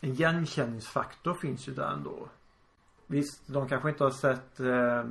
en 0.00 0.10
igenkänningsfaktor 0.10 1.34
finns 1.34 1.68
ju 1.68 1.74
där 1.74 1.92
ändå. 1.92 2.28
Visst, 3.06 3.42
de 3.46 3.68
kanske 3.68 3.88
inte 3.88 4.04
har 4.04 4.10
sett 4.10 4.60
eh, 4.60 5.04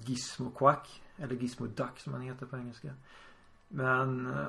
Gizmo 0.00 0.50
Quack 0.50 1.02
eller 1.16 1.34
Gizmo 1.34 1.66
Duck 1.66 1.98
som 1.98 2.12
han 2.12 2.22
heter 2.22 2.46
på 2.46 2.56
engelska. 2.56 2.88
Men 3.68 4.26
eh, 4.26 4.46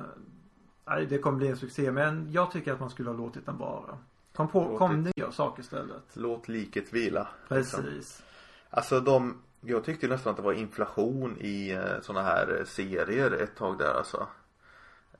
nej, 0.86 1.06
det 1.06 1.18
kommer 1.18 1.38
bli 1.38 1.48
en 1.48 1.56
succé. 1.56 1.90
Men 1.92 2.32
jag 2.32 2.50
tycker 2.50 2.72
att 2.72 2.80
man 2.80 2.90
skulle 2.90 3.10
ha 3.10 3.16
låtit 3.16 3.46
den 3.46 3.58
vara. 3.58 3.98
Kom 4.34 4.48
på, 4.48 4.78
kom 4.78 5.10
nya 5.16 5.32
saker 5.32 5.62
istället. 5.62 6.02
Låt 6.12 6.48
liket 6.48 6.92
vila. 6.92 7.28
liksom. 7.48 7.82
Precis. 7.82 8.22
Alltså 8.70 9.00
de, 9.00 9.38
jag 9.60 9.84
tyckte 9.84 10.08
nästan 10.08 10.30
att 10.30 10.36
det 10.36 10.42
var 10.42 10.52
inflation 10.52 11.36
i 11.40 11.70
eh, 11.70 12.00
såna 12.02 12.22
här 12.22 12.56
eh, 12.58 12.64
serier 12.64 13.30
ett 13.30 13.56
tag 13.56 13.78
där 13.78 13.94
alltså. 13.94 14.26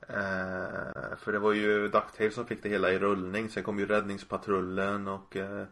Eh, 0.07 1.17
för 1.17 1.31
det 1.31 1.39
var 1.39 1.53
ju 1.53 1.87
DuckTales 1.87 2.33
som 2.35 2.45
fick 2.45 2.63
det 2.63 2.69
hela 2.69 2.91
i 2.91 2.99
rullning. 2.99 3.49
Sen 3.49 3.63
kom 3.63 3.79
ju 3.79 3.85
Räddningspatrullen 3.85 5.07
och 5.07 5.35
eh, 5.35 5.63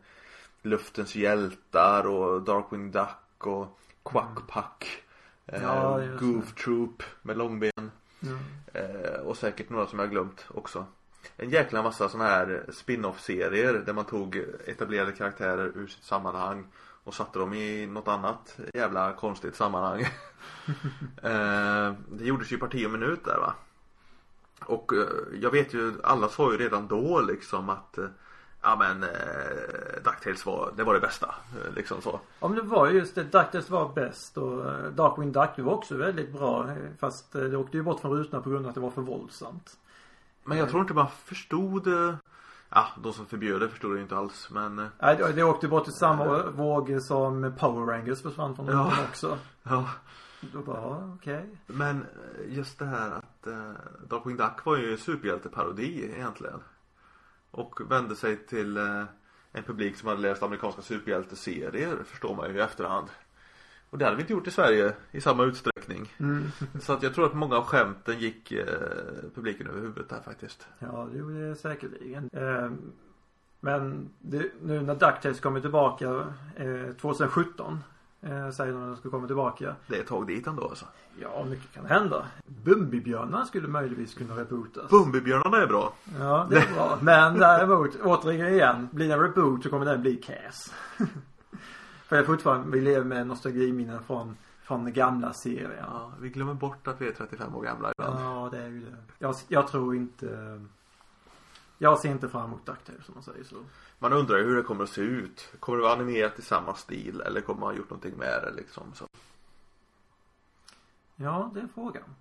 Luftens 0.62 1.16
hjältar 1.16 2.08
och 2.08 2.42
Darkwing 2.42 2.92
Duck 2.92 3.48
och 3.48 3.80
Quackpack. 4.04 5.04
Eh, 5.46 5.64
Ja, 5.64 6.02
Goof 6.20 6.56
Troop 6.56 7.04
med 7.22 7.38
långben. 7.38 7.87
Mm. 8.28 8.40
Eh, 8.74 9.20
och 9.20 9.38
säkert 9.38 9.70
några 9.70 9.88
som 9.88 10.00
jag 10.00 10.06
har 10.06 10.12
glömt 10.12 10.46
också. 10.48 10.86
En 11.38 11.50
jäkla 11.50 11.84
massa 11.84 12.10
sådana 12.10 12.30
här 12.30 12.66
spin-off 12.70 13.22
serier 13.22 13.74
där 13.74 13.94
man 13.94 14.06
tog 14.06 14.44
etablerade 14.66 15.12
karaktärer 15.12 15.72
ur 15.76 15.88
sitt 15.88 16.04
sammanhang 16.04 16.68
och 17.04 17.14
satte 17.14 17.40
dem 17.40 17.54
i 17.54 17.86
något 17.86 18.08
annat 18.08 18.58
jävla 18.74 19.14
konstigt 19.14 19.56
sammanhang. 19.56 20.02
eh, 21.24 21.94
det 22.12 22.26
gjordes 22.26 22.52
ju 22.52 22.58
parti 22.58 22.86
och 22.86 22.92
minut 22.92 23.26
där 23.26 23.38
va. 23.38 23.54
Och 24.60 24.94
eh, 24.94 25.40
jag 25.42 25.52
vet 25.52 25.74
ju, 25.74 25.94
alla 26.04 26.30
sa 26.30 26.52
ju 26.52 26.58
redan 26.58 26.88
då 26.88 27.22
liksom 27.22 27.70
att 27.70 27.98
eh, 27.98 28.06
Ja 28.62 28.76
men 28.76 29.04
eh, 29.04 29.10
DuckTales 30.04 30.46
var, 30.46 30.74
det 30.78 30.84
var 30.84 30.94
det 30.94 31.00
bästa. 31.00 31.36
Eh, 31.66 31.74
liksom 31.76 32.02
så. 32.02 32.20
Ja 32.40 32.48
men 32.48 32.56
det 32.58 32.64
var 32.64 32.88
ju 32.88 32.98
just 32.98 33.16
det. 33.16 33.24
DuckTales 33.24 33.70
var 33.70 33.94
bäst 33.94 34.38
och 34.38 34.66
eh, 34.72 34.86
Darkwing 34.92 35.32
Duck 35.32 35.50
var 35.58 35.74
också 35.74 35.98
väldigt 35.98 36.34
bra. 36.34 36.70
eh, 36.70 36.76
Fast 37.00 37.32
det 37.34 37.58
åkte 37.58 37.78
ju 37.78 37.84
bort 37.84 38.00
från 38.00 38.12
rutorna 38.12 38.42
på 38.42 38.50
grund 38.50 38.66
av 38.66 38.70
att 38.70 38.76
det 38.76 38.82
var 38.82 38.92
för 38.92 39.02
våldsamt. 39.02 39.78
Men 40.44 40.58
jag 40.58 40.70
tror 40.70 40.82
inte 40.82 40.94
man 40.94 41.08
förstod 41.26 41.88
Ja, 42.70 42.88
de 43.04 43.14
som 43.14 43.26
förbjöd 43.26 43.62
det 43.62 43.70
förstod 43.70 43.96
det 43.96 44.02
inte 44.02 44.18
alls 44.18 44.50
men 44.52 44.76
Nej 45.02 45.18
det, 45.36 45.44
åkte 45.44 45.68
bort 45.68 45.88
i 45.88 45.92
samma 45.92 46.44
våg 46.44 46.98
som 47.02 47.54
Power 47.60 47.86
Rangers 47.86 48.22
försvann 48.22 48.56
från 48.56 48.68
Ja. 48.68 48.94
också. 49.10 49.38
Ja 49.64 49.86
Då 50.54 50.60
bara, 50.60 50.78
ja, 50.82 51.14
okej. 51.16 51.58
Men 51.68 52.02
eh, 52.02 52.54
just 52.58 52.80
det 52.80 52.86
här 52.86 53.12
att 53.12 53.48
eh, 53.48 53.72
Darkwing 54.10 54.38
Duck 54.38 54.66
var 54.66 54.78
ju 54.78 54.92
en 54.92 54.98
superhjälteparodi 54.98 56.12
egentligen. 56.16 56.60
Och 57.52 57.92
vände 57.92 58.16
sig 58.16 58.38
till 58.38 58.78
eh, 58.78 59.04
en 59.52 59.64
publik 59.64 59.96
som 59.96 60.10
hade 60.10 60.22
läst 60.22 60.44
amerikanska 60.44 60.82
superhjälteserier 60.82 61.98
förstår 62.06 62.36
man 62.36 62.50
ju 62.50 62.58
i 62.58 62.62
efterhand. 62.62 63.08
Och 63.90 63.98
det 63.98 64.06
hade 64.06 64.18
vi 64.18 64.22
inte 64.22 64.34
gjort 64.34 64.48
i 64.48 64.52
Sverige 64.52 64.94
i 65.12 65.22
samma 65.22 65.44
utsträckning. 65.44 66.14
Mm. 66.18 66.52
Så 66.82 66.94
att 66.94 67.04
jag 67.04 67.16
tror 67.16 67.26
att 67.26 67.34
många 67.34 67.58
av 67.58 67.64
skämten 67.64 68.20
gick 68.20 68.52
eh, 68.52 68.66
publiken 69.36 69.68
över 69.68 69.82
huvudet 69.82 70.10
där 70.10 70.22
faktiskt. 70.22 70.68
Ja 70.80 71.08
det 71.12 71.18
gjorde 71.18 71.50
det 71.50 71.56
säkerligen. 71.56 72.30
Eh, 72.34 72.72
men 73.60 74.10
det, 74.20 74.52
nu 74.62 74.82
när 74.82 74.96
DuckTales 74.96 75.40
kommer 75.40 75.62
tillbaka 75.62 76.34
eh, 76.56 76.94
2017 77.02 77.80
eh, 78.22 78.50
säger 78.50 78.74
de 78.74 78.84
att 78.84 78.90
de 78.90 78.98
ska 78.98 79.10
komma 79.10 79.28
tillbaka. 79.28 79.76
Det 79.88 79.96
är 79.96 80.02
ett 80.02 80.08
tag 80.08 80.28
dit 80.28 80.48
ändå 80.48 80.68
alltså. 80.68 80.86
Ja, 81.22 81.46
mycket 81.50 81.74
kan 81.74 81.86
hända. 81.86 82.26
Bumbibjörnar 82.46 83.44
skulle 83.44 83.68
möjligtvis 83.68 84.14
kunna 84.14 84.38
rebootas. 84.38 84.90
Bumbibjörnarna 84.90 85.58
är 85.58 85.68
bra. 85.68 85.94
Ja, 86.20 86.48
det 86.50 86.58
är 86.58 86.74
bra. 86.74 86.98
Men 87.02 87.40
däremot, 87.40 88.02
återigen, 88.04 88.90
blir 88.92 89.08
det 89.08 89.14
en 89.14 89.20
reboot 89.20 89.64
så 89.64 89.70
kommer 89.70 89.86
den 89.86 90.02
bli 90.02 90.16
cass. 90.16 90.74
För 92.08 92.16
jag 92.16 92.26
fortfarande, 92.26 92.72
vi 92.72 92.82
lever 92.82 93.06
med 93.06 93.28
nostalgiminnen 93.28 94.04
från, 94.04 94.38
från 94.64 94.84
den 94.84 94.94
gamla 94.94 95.34
serien. 95.34 95.72
Ja, 95.82 96.12
vi 96.22 96.30
glömmer 96.30 96.54
bort 96.54 96.88
att 96.88 97.02
vi 97.02 97.08
är 97.08 97.12
35 97.12 97.56
år 97.56 97.64
gamla 97.64 97.92
ibland. 97.92 98.20
ja, 98.20 98.50
det 98.52 98.64
är 98.64 98.68
ju 98.68 98.80
det. 98.80 98.96
Jag, 99.20 99.36
jag 99.48 99.68
tror 99.68 99.96
inte 99.96 100.60
Jag 101.78 102.00
ser 102.00 102.10
inte 102.10 102.30
fram 102.30 102.44
emot 102.46 102.66
DuckTales 102.66 103.10
om 103.10 103.14
man 103.14 103.24
säger 103.24 103.44
så. 103.44 103.56
Man 104.00 104.14
undrar 104.14 104.38
ju 104.38 104.44
hur 104.44 104.56
det 104.56 104.64
kommer 104.64 104.84
att 104.84 104.90
se 104.90 105.02
ut. 105.02 105.54
Kommer 105.60 105.78
det 105.78 105.84
vara 105.84 105.94
animerat 105.94 106.40
i 106.40 106.42
samma 106.42 106.76
stil 106.76 107.22
eller 107.22 107.42
kommer 107.42 107.60
man 107.60 107.70
ha 107.70 107.78
gjort 107.78 107.90
någonting 107.90 108.18
med 108.18 108.42
det 108.44 108.52
liksom? 108.52 108.94
Så. 108.94 109.08
Ja, 111.16 111.52
det 111.54 111.60
är 111.60 111.68
frågan. 111.74 112.16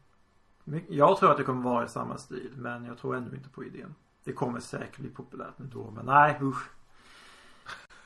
Jag 0.89 1.19
tror 1.19 1.31
att 1.31 1.37
det 1.37 1.45
kommer 1.45 1.63
vara 1.63 1.85
i 1.85 1.89
samma 1.89 2.19
stil, 2.19 2.53
men 2.57 2.85
jag 2.85 2.99
tror 2.99 3.17
ändå 3.17 3.37
inte 3.37 3.49
på 3.49 3.65
idén. 3.65 3.95
Det 4.25 4.33
kommer 4.33 4.61
säkert 4.61 4.99
bli 4.99 5.09
populärt 5.09 5.59
nu 5.59 5.67
då, 5.67 5.91
men 5.91 6.07
nej, 6.07 6.39
usch. 6.43 6.69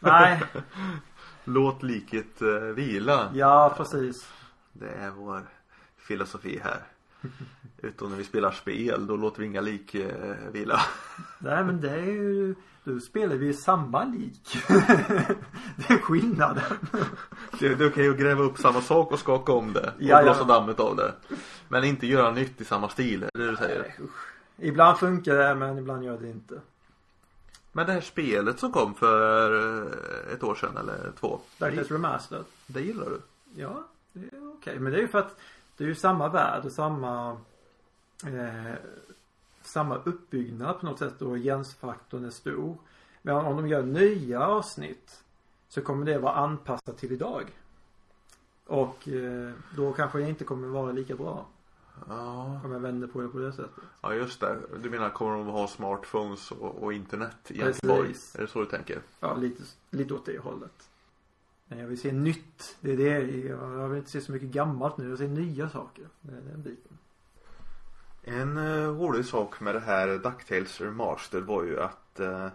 Nej, 0.00 0.42
Låt 1.44 1.82
liket 1.82 2.42
eh, 2.42 2.48
vila. 2.48 3.30
ja 3.34 3.74
precis. 3.76 4.32
Det 4.72 4.88
är 4.88 5.10
vår 5.10 5.46
filosofi 5.96 6.60
här. 6.64 6.82
Utom 7.83 8.11
när 8.11 8.16
vi 8.16 8.24
spelar 8.24 8.50
spel, 8.50 9.06
då 9.06 9.16
låter 9.16 9.40
vi 9.40 9.46
inga 9.46 9.61
lik 9.61 9.94
eh, 9.94 10.35
vila. 10.52 10.80
Nej 11.38 11.64
men 11.64 11.80
det 11.80 11.90
är 11.90 12.06
ju, 12.06 12.54
då 12.85 13.00
spelar 13.00 13.37
vi 13.37 13.54
samma 13.54 14.04
lik. 14.04 14.56
det 15.76 15.90
är 15.94 15.98
skillnaden. 16.02 16.62
Det, 17.59 17.66
är 17.66 17.88
okej 17.88 18.09
att 18.09 18.18
gräva 18.18 18.42
upp 18.42 18.59
samma 18.59 18.80
sak 18.80 19.12
och 19.12 19.18
skaka 19.18 19.52
om 19.52 19.72
det. 19.72 19.80
Och 19.80 20.02
Ja, 20.02 20.16
ja. 20.16 20.22
blåsa 20.22 20.44
dammet 20.44 20.80
av 20.80 20.96
det. 20.96 21.12
Men 21.68 21.85
inte 21.85 22.06
göra 22.06 22.30
nytt 22.30 22.61
i 22.61 22.64
samma 22.64 22.88
stil, 22.88 23.22
är 23.22 23.38
det 23.38 23.50
du 23.50 23.56
säger? 23.56 23.94
Nej. 23.98 24.09
Ibland 24.68 24.98
funkar 24.98 25.35
det, 25.35 25.54
men 25.54 25.78
ibland 25.78 26.04
gör 26.04 26.18
det 26.18 26.30
inte. 26.30 26.61
Men 27.72 27.87
det 27.87 27.92
här 27.92 28.00
spelet 28.00 28.59
som 28.59 28.72
kom 28.72 28.94
för 28.94 29.56
eh, 29.83 30.33
ett 30.35 30.42
år 30.42 30.54
sedan 30.54 30.76
eller 30.76 31.12
två. 31.20 31.40
Darkness 31.59 31.90
Remastered. 31.90 32.44
Det 32.66 32.80
gillar 32.80 33.06
du? 33.06 33.20
Ja, 33.62 33.85
det 34.12 34.37
är 34.37 34.52
okej. 34.52 34.78
Men 34.78 34.92
det 34.92 34.98
är 34.98 35.02
ju 35.02 35.09
för 35.09 35.18
att 35.18 35.37
det 35.81 35.85
är 35.85 35.88
ju 35.88 35.95
samma 35.95 36.29
värld 36.29 36.64
och 36.64 36.73
samma 36.73 37.38
eh, 38.27 38.75
samma 39.62 39.97
uppbyggnad 39.97 40.81
på 40.81 40.87
något 40.87 40.99
sätt 40.99 41.23
och 41.23 41.37
gensfaktorn 41.37 42.25
är 42.25 42.31
stor. 42.31 42.77
Men 43.23 43.37
om 43.37 43.57
de 43.57 43.69
gör 43.69 43.83
nya 43.83 44.47
avsnitt 44.47 45.25
så 45.69 45.83
kommer 45.83 46.07
det 46.07 46.19
vara 46.19 46.35
anpassat 46.35 46.99
till 46.99 47.12
idag. 47.12 47.45
Och 48.66 49.09
eh, 49.09 49.53
då 49.77 49.93
kanske 49.93 50.19
det 50.19 50.29
inte 50.29 50.45
kommer 50.45 50.69
vara 50.69 50.93
lika 50.93 51.14
bra. 51.16 51.47
Ja. 52.09 52.61
Om 52.64 52.73
jag 52.73 52.81
vänder 52.81 53.09
på 53.09 53.21
det 53.21 53.29
på 53.29 53.38
det 53.38 53.53
sättet. 53.53 53.85
Ja 54.01 54.14
just 54.14 54.40
det. 54.40 54.57
Du 54.83 54.90
menar 54.90 55.11
kommer 55.11 55.37
de 55.37 55.47
ha 55.47 55.69
smartphones 55.69 56.51
och, 56.51 56.83
och 56.83 56.93
internet 56.93 57.51
i. 57.51 57.59
Göteborg? 57.59 58.14
Är 58.35 58.40
det 58.40 58.49
så 58.49 58.61
du 58.61 58.66
tänker? 58.66 59.03
Ja, 59.21 59.37
lite, 59.37 59.62
lite 59.90 60.14
åt 60.14 60.27
det 60.27 60.38
hållet. 60.38 60.89
Men 61.70 61.78
jag 61.78 61.87
vill 61.87 62.00
se 62.00 62.12
nytt. 62.12 62.76
Det 62.80 62.92
är 62.92 62.96
det. 62.96 63.48
Jag 63.48 63.88
vill 63.88 63.98
inte 63.98 64.11
se 64.11 64.20
så 64.20 64.33
mycket 64.33 64.48
gammalt 64.48 64.96
nu. 64.96 65.04
Jag 65.04 65.11
vill 65.11 65.18
se 65.18 65.28
nya 65.28 65.68
saker. 65.70 66.04
Det 66.20 66.33
är 66.33 66.40
den 66.40 66.62
biten. 66.62 66.98
En 68.22 68.56
uh, 68.56 68.98
rolig 69.00 69.24
sak 69.24 69.61
med 69.61 69.74
det 69.74 69.80
här 69.80 70.09
DuckTales 70.18 70.80
Remastered 70.80 71.44
var 71.44 71.64
ju 71.64 71.80
att 71.80 72.20
eh, 72.20 72.48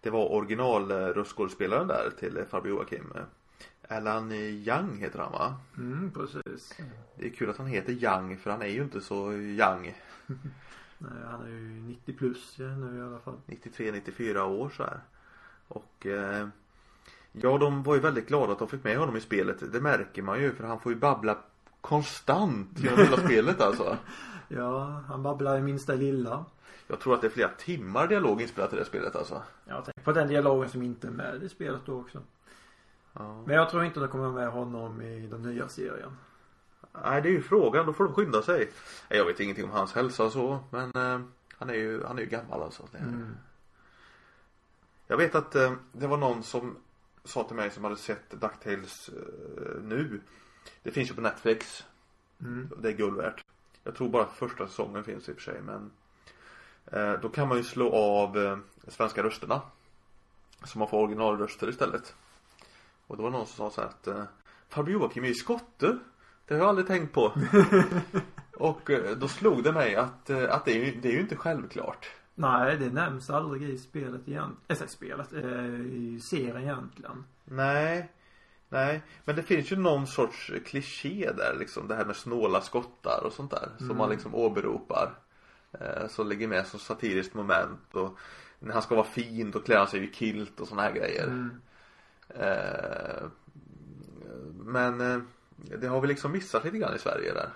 det 0.00 0.10
var 0.10 0.32
original 0.32 0.92
uh, 0.92 0.96
röstskådespelaren 0.96 1.86
där 1.86 2.10
till 2.18 2.44
farbror 2.50 2.68
Joakim. 2.68 3.12
Eh, 3.14 3.96
Alan 3.96 4.32
Young 4.32 4.98
heter 4.98 5.18
han 5.18 5.32
va? 5.32 5.60
Mm, 5.76 6.10
precis. 6.10 6.78
Det 7.16 7.26
är 7.26 7.30
kul 7.30 7.50
att 7.50 7.56
han 7.56 7.66
heter 7.66 7.92
Young 7.92 8.38
för 8.38 8.50
han 8.50 8.62
är 8.62 8.66
ju 8.66 8.82
inte 8.82 9.00
så 9.00 9.32
young. 9.32 9.94
Nej, 10.98 11.22
han 11.30 11.42
är 11.42 11.48
ju 11.48 11.80
90 11.80 12.12
plus 12.12 12.54
ja, 12.58 12.66
nu 12.66 12.98
i 12.98 13.02
alla 13.02 13.18
fall. 13.18 13.36
93-94 13.46 14.38
år 14.38 14.70
så 14.76 14.82
här. 14.82 15.00
Och 15.68 16.06
eh, 16.06 16.48
ja, 17.42 17.58
de 17.58 17.82
var 17.82 17.94
ju 17.94 18.00
väldigt 18.00 18.28
glada 18.28 18.52
att 18.52 18.58
de 18.58 18.68
fick 18.68 18.84
med 18.84 18.98
honom 18.98 19.16
i 19.16 19.20
spelet. 19.20 19.72
Det 19.72 19.80
märker 19.80 20.22
man 20.22 20.40
ju 20.40 20.52
för 20.52 20.64
han 20.64 20.80
får 20.80 20.92
ju 20.92 20.98
babbla 20.98 21.38
konstant 21.80 22.68
genom 22.76 22.98
hela 22.98 23.16
spelet 23.16 23.60
alltså. 23.60 23.96
Ja, 24.50 25.02
han 25.08 25.22
babblar 25.22 25.58
i 25.58 25.60
minsta 25.60 25.94
lilla. 25.94 26.44
Jag 26.86 27.00
tror 27.00 27.14
att 27.14 27.20
det 27.20 27.26
är 27.26 27.30
flera 27.30 27.48
timmar 27.48 28.06
dialog 28.06 28.42
inspelat 28.42 28.72
i 28.72 28.76
det 28.76 28.84
spelet 28.84 29.16
alltså. 29.16 29.42
Jag 29.64 29.84
tänker 29.84 30.02
på 30.02 30.12
den 30.12 30.28
dialogen 30.28 30.70
som 30.70 30.82
inte 30.82 31.06
är 31.06 31.10
med 31.10 31.42
i 31.42 31.48
spelet 31.48 31.80
då 31.84 32.00
också. 32.00 32.22
Ja. 33.12 33.42
Men 33.46 33.56
jag 33.56 33.70
tror 33.70 33.84
inte 33.84 34.00
de 34.00 34.08
kommer 34.08 34.30
med 34.30 34.48
honom 34.48 35.02
i 35.02 35.26
den 35.26 35.42
nya 35.42 35.68
serien. 35.68 36.16
Nej, 37.04 37.22
det 37.22 37.28
är 37.28 37.32
ju 37.32 37.42
frågan. 37.42 37.86
Då 37.86 37.92
får 37.92 38.04
de 38.04 38.14
skynda 38.14 38.42
sig. 38.42 38.70
Jag 39.08 39.24
vet 39.24 39.40
ingenting 39.40 39.64
om 39.64 39.70
hans 39.70 39.94
hälsa 39.94 40.24
och 40.24 40.32
så, 40.32 40.58
men 40.70 40.92
eh, 40.94 41.20
han 41.58 41.70
är 41.70 41.74
ju, 41.74 42.04
han 42.04 42.18
är 42.18 42.22
ju 42.22 42.28
gammal 42.28 42.62
alltså. 42.62 42.82
Mm. 42.98 43.36
Jag 45.06 45.16
vet 45.16 45.34
att 45.34 45.54
eh, 45.54 45.72
det 45.92 46.06
var 46.06 46.16
någon 46.16 46.42
som 46.42 46.76
sa 47.24 47.44
till 47.44 47.56
mig 47.56 47.70
som 47.70 47.84
hade 47.84 47.96
sett 47.96 48.30
DuckTales 48.30 49.08
eh, 49.08 49.82
nu. 49.82 50.20
Det 50.82 50.90
finns 50.90 51.10
ju 51.10 51.14
på 51.14 51.20
Netflix. 51.20 51.84
Mm. 52.40 52.70
Det 52.78 52.88
är 52.88 52.92
guld 52.92 53.16
värt. 53.16 53.44
Jag 53.84 53.94
tror 53.94 54.08
bara 54.08 54.26
första 54.26 54.66
säsongen 54.66 55.04
finns 55.04 55.28
i 55.28 55.32
och 55.32 55.36
för 55.36 55.42
sig 55.42 55.60
men 55.62 55.90
eh, 56.86 57.20
Då 57.20 57.28
kan 57.28 57.48
man 57.48 57.56
ju 57.56 57.64
slå 57.64 57.92
av 57.92 58.38
eh, 58.38 58.58
svenska 58.88 59.22
rösterna. 59.22 59.60
Så 60.64 60.78
man 60.78 60.88
får 60.88 61.02
originalröster 61.02 61.68
istället. 61.68 62.14
Och 63.06 63.16
det 63.16 63.22
var 63.22 63.30
någon 63.30 63.46
som 63.46 63.56
sa 63.56 63.74
så 63.74 63.80
här 63.80 63.88
att 63.88 64.06
eh, 64.06 64.24
Farbror 64.68 64.92
Joakim 64.92 65.24
är 65.24 65.28
ju 65.28 65.34
skotte. 65.34 65.98
Det 66.46 66.54
har 66.54 66.60
jag 66.60 66.68
aldrig 66.68 66.86
tänkt 66.86 67.12
på. 67.12 67.32
och 68.54 68.90
då 69.16 69.28
slog 69.28 69.62
det 69.62 69.72
mig 69.72 69.94
att, 69.96 70.30
att 70.30 70.64
det, 70.64 70.72
är 70.72 70.84
ju, 70.84 71.00
det 71.00 71.08
är 71.08 71.12
ju 71.12 71.20
inte 71.20 71.36
självklart. 71.36 72.10
Nej, 72.40 72.76
det 72.76 72.90
nämns 72.90 73.30
aldrig 73.30 73.62
i 73.62 73.78
spelet 73.78 74.28
igen. 74.28 74.56
Äh, 74.68 74.76
spelet, 74.86 75.32
eh, 75.32 75.80
i 75.80 76.20
serien 76.22 76.56
egentligen. 76.62 77.24
Nej. 77.44 78.12
Nej, 78.68 79.02
men 79.24 79.36
det 79.36 79.42
finns 79.42 79.72
ju 79.72 79.76
någon 79.76 80.06
sorts 80.06 80.52
kliché 80.66 81.32
där 81.36 81.56
liksom. 81.58 81.88
Det 81.88 81.94
här 81.94 82.04
med 82.04 82.16
snåla 82.16 82.60
skottar 82.60 83.24
och 83.24 83.32
sånt 83.32 83.50
där. 83.50 83.68
Som 83.76 83.86
Mm. 83.86 83.96
man 83.96 84.10
liksom 84.10 84.34
åberopar. 84.34 85.14
Eh, 85.72 86.08
som 86.08 86.28
ligger 86.28 86.48
med 86.48 86.66
som 86.66 86.80
satiriskt 86.80 87.34
moment. 87.34 87.94
Och 87.94 88.18
när 88.58 88.72
han 88.72 88.82
ska 88.82 88.94
vara 88.94 89.06
fin 89.06 89.50
då 89.50 89.60
klär 89.60 89.78
han 89.78 89.86
sig 89.88 90.04
i 90.04 90.12
kilt 90.12 90.60
och 90.60 90.68
såna 90.68 90.82
här 90.82 90.92
grejer. 90.92 91.26
Mm. 91.26 91.60
Eh, 92.28 93.28
men 94.54 95.00
eh, 95.00 95.20
det 95.78 95.86
har 95.86 96.00
vi 96.00 96.08
liksom 96.08 96.32
missat 96.32 96.64
lite 96.64 96.78
grann 96.78 96.94
i 96.96 96.98
Sverige 96.98 97.32
där. 97.32 97.50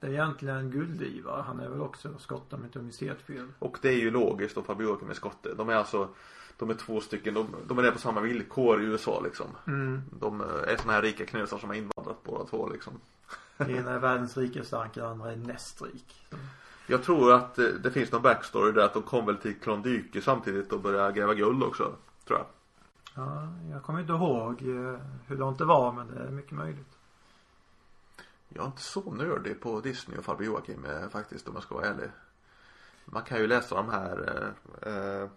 Det 0.00 0.06
är 0.06 0.10
egentligen 0.10 0.70
Guldiva. 0.70 1.42
Han 1.42 1.60
är 1.60 1.68
väl 1.68 1.80
också 1.80 2.18
skott 2.18 2.52
om 2.52 2.64
inte 2.64 2.78
jag 2.78 2.84
minns 2.84 3.00
helt 3.00 3.20
fel. 3.20 3.46
Och 3.58 3.78
det 3.82 3.88
är 3.88 3.98
ju 3.98 4.10
logiskt 4.10 4.54
då 4.54 4.62
Fabio 4.62 4.88
Joakim 4.88 5.10
är 5.10 5.14
skotte. 5.14 5.54
De 5.54 5.68
är 5.68 5.74
alltså 5.74 6.08
De 6.56 6.70
är 6.70 6.74
två 6.74 7.00
stycken, 7.00 7.34
de, 7.34 7.46
de 7.66 7.78
är 7.78 7.82
där 7.82 7.90
på 7.90 7.98
samma 7.98 8.20
villkor 8.20 8.82
i 8.82 8.84
USA 8.84 9.20
liksom. 9.20 9.46
Mm. 9.66 10.02
De 10.20 10.40
är 10.40 10.76
såna 10.76 10.92
här 10.92 11.02
rika 11.02 11.26
knösar 11.26 11.58
som 11.58 11.68
har 11.68 11.76
invandrat 11.76 12.22
båda 12.24 12.44
två 12.44 12.68
liksom. 12.68 12.92
Ena 13.58 13.90
är 13.90 13.98
världens 13.98 14.36
rikaste 14.36 14.78
anka, 14.78 15.00
den 15.00 15.10
andra 15.10 15.32
är 15.32 15.36
näst 15.36 15.82
rik. 15.82 16.26
Så, 16.30 16.36
Jag 16.86 17.02
tror 17.02 17.32
att 17.32 17.58
eh, 17.58 17.64
det 17.64 17.90
finns 17.90 18.12
någon 18.12 18.22
backstory 18.22 18.72
där 18.72 18.84
att 18.84 18.94
de 18.94 19.02
kom 19.02 19.26
väl 19.26 19.36
till 19.36 19.60
Klondyke 19.60 20.20
samtidigt 20.20 20.72
och 20.72 20.80
började 20.80 21.12
gräva 21.12 21.34
guld 21.34 21.62
också. 21.62 21.92
Tror 22.26 22.38
jag. 22.38 22.46
Ja, 23.14 23.48
jag 23.70 23.82
kommer 23.82 24.00
inte 24.00 24.12
ihåg 24.12 24.62
eh, 24.62 25.00
hur 25.26 25.36
långt 25.36 25.58
det 25.58 25.64
var 25.64 25.92
men 25.92 26.06
det 26.08 26.20
är 26.20 26.30
mycket 26.30 26.52
möjligt. 26.52 26.97
Jag 28.48 28.62
är 28.62 28.66
inte 28.66 28.82
så 28.82 29.12
nördig 29.12 29.60
på 29.60 29.80
Disney 29.80 30.18
och 30.18 30.24
Farbror 30.24 30.46
Joakim 30.46 30.84
eh, 30.84 31.08
faktiskt 31.08 31.48
om 31.48 31.54
jag 31.54 31.62
ska 31.62 31.74
vara 31.74 31.86
ärlig. 31.86 32.10
Man 33.04 33.22
kan 33.22 33.38
ju 33.38 33.46
läsa 33.46 33.74
de 33.74 33.88
här 33.88 34.44
eh, 34.82 35.22
eh, 35.22 35.28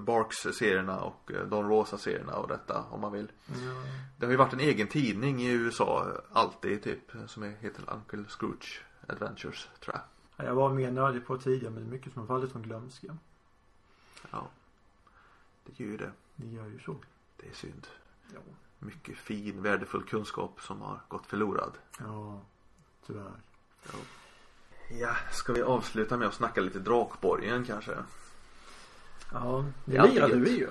Barks-serierna 0.00 1.00
och 1.00 1.32
eh, 1.32 1.46
Don 1.46 1.68
Rosa-serierna 1.68 2.36
och 2.36 2.48
detta 2.48 2.82
om 2.82 3.00
man 3.00 3.12
vill. 3.12 3.32
Ja. 3.46 3.54
Det 4.16 4.26
har 4.26 4.30
ju 4.30 4.36
varit 4.36 4.52
en 4.52 4.60
egen 4.60 4.88
tidning 4.88 5.42
i 5.42 5.50
USA 5.50 6.12
alltid 6.32 6.82
typ 6.82 7.12
som 7.26 7.42
heter 7.42 7.84
Uncle 7.94 8.24
Scrooge 8.28 8.84
Adventures 9.06 9.68
tror 9.80 9.96
jag. 9.96 10.02
Ja, 10.36 10.44
Jag 10.44 10.54
var 10.54 10.68
mer 10.70 10.90
nördig 10.90 11.26
på 11.26 11.38
tidigare 11.38 11.74
men 11.74 11.82
det 11.82 11.88
är 11.88 11.92
mycket 11.92 12.12
som 12.12 12.20
har 12.20 12.26
fallit 12.26 12.52
från 12.52 12.62
glömska. 12.62 13.16
Ja. 14.30 14.48
Det 15.64 15.80
gör 15.84 15.90
ju 15.90 15.96
det. 15.96 16.12
Det 16.36 16.46
gör 16.46 16.66
ju 16.66 16.78
så. 16.78 16.96
Det 17.36 17.48
är 17.48 17.54
synd. 17.54 17.86
Ja. 18.34 18.40
Mycket 18.78 19.16
fin, 19.16 19.62
värdefull 19.62 20.04
kunskap 20.04 20.60
som 20.60 20.80
har 20.80 21.00
gått 21.08 21.26
förlorad. 21.26 21.72
Ja, 21.98 22.40
tyvärr. 23.06 23.32
Ja, 24.90 25.16
ska 25.32 25.52
vi 25.52 25.62
avsluta 25.62 26.16
med 26.16 26.28
att 26.28 26.34
snacka 26.34 26.60
lite 26.60 26.78
Drakborgen 26.78 27.64
kanske? 27.64 27.96
Ja, 29.32 29.64
Det 29.84 30.02
lirade 30.06 30.36
vi 30.36 30.58
ju. 30.58 30.68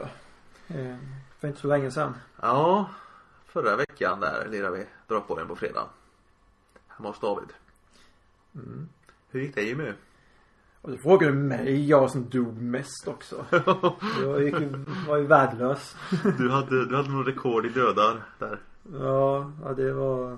Eh, 0.68 0.98
för 1.40 1.48
inte 1.48 1.60
så 1.60 1.68
länge 1.68 1.92
sedan. 1.92 2.14
Ja, 2.42 2.90
förra 3.46 3.76
veckan 3.76 4.20
där 4.20 4.48
lirade 4.50 4.78
vi 4.78 4.86
Drakborgen 5.08 5.48
på 5.48 5.56
fredag. 5.56 5.90
Hemma 6.88 7.10
hos 7.10 7.20
David. 7.20 7.50
Mm. 8.56 8.90
Hur 9.30 9.40
gick 9.40 9.56
det 9.56 9.62
Jimmy? 9.62 9.94
Och 10.82 10.92
då 10.92 10.98
frågade 10.98 11.32
du 11.32 11.38
mig, 11.38 11.90
jag 11.90 12.12
som 12.12 12.30
dog 12.30 12.62
mest 12.62 13.08
också. 13.08 13.46
Jag 14.22 14.44
gick, 14.44 14.56
var 15.08 15.18
ju 15.18 15.24
värdelös. 15.28 15.96
Du 16.38 16.50
hade, 16.50 16.86
du 16.86 16.96
hade 16.96 17.10
nog 17.10 17.28
rekord 17.28 17.66
i 17.66 17.70
dödar 17.70 18.24
där. 18.40 18.60
Ja, 18.94 19.52
ja 19.64 19.74
det 19.74 19.94
var 19.94 20.38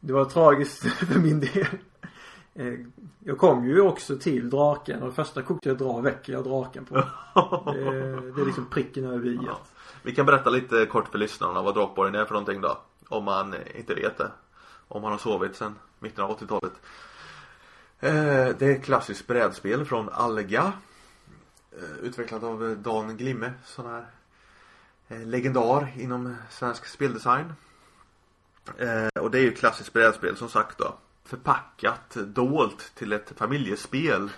Det 0.00 0.12
var 0.12 0.24
tragiskt 0.24 0.86
för 0.92 1.18
min 1.18 1.40
del. 1.40 1.66
Eh, 2.54 2.74
Jag 3.18 3.38
kom 3.38 3.64
ju 3.66 3.80
också 3.80 4.18
till 4.18 4.50
draken 4.50 5.02
och 5.02 5.08
det 5.08 5.14
första 5.14 5.42
kortet 5.42 5.66
jag 5.66 5.78
drar 5.78 6.02
väcker 6.02 6.32
jag 6.32 6.44
draken 6.44 6.84
på. 6.84 6.94
Det, 7.74 7.80
det 8.30 8.40
är 8.40 8.46
liksom 8.46 8.66
pricken 8.70 9.04
över 9.04 9.26
i. 9.26 9.38
Ja. 9.46 9.58
Vi 10.02 10.14
kan 10.14 10.26
berätta 10.26 10.50
lite 10.50 10.86
kort 10.86 11.08
för 11.08 11.18
lyssnarna 11.18 11.62
vad 11.62 11.74
Drakborgen 11.74 12.14
är 12.14 12.24
för 12.24 12.32
någonting 12.34 12.60
då. 12.60 12.78
Om 13.08 13.24
man 13.24 13.54
inte 13.74 13.94
vet 13.94 14.18
det. 14.18 14.30
Om 14.88 15.02
man 15.02 15.10
har 15.10 15.18
sovit 15.18 15.56
sedan 15.56 15.74
mitten 15.98 16.24
av 16.24 16.38
80-talet. 16.38 16.72
Eh, 18.02 18.48
Det 18.58 18.62
är 18.62 18.70
ett 18.76 18.84
klassiskt 18.84 19.26
brädspel 19.26 19.84
från 19.84 20.08
Alga. 20.08 20.72
Eh, 21.72 21.98
Utvecklat 22.02 22.42
av 22.42 22.64
eh, 22.70 22.70
Dan 22.76 23.16
Glimme. 23.16 23.52
Sån 23.64 23.86
här 23.86 24.06
legendar 25.24 25.92
inom 25.96 26.36
svensk 26.50 26.86
speldesign. 26.86 27.52
Och 29.20 29.30
det 29.30 29.38
är 29.38 29.42
ju 29.42 29.48
ett 29.52 29.58
klassiskt 29.58 29.92
brädspel 29.92 30.36
som 30.36 30.48
sagt 30.48 30.78
då. 30.78 30.94
Förpackat 31.24 32.16
dolt 32.26 32.92
till 32.94 33.12
ett 33.12 33.32
familjespel. 33.36 34.30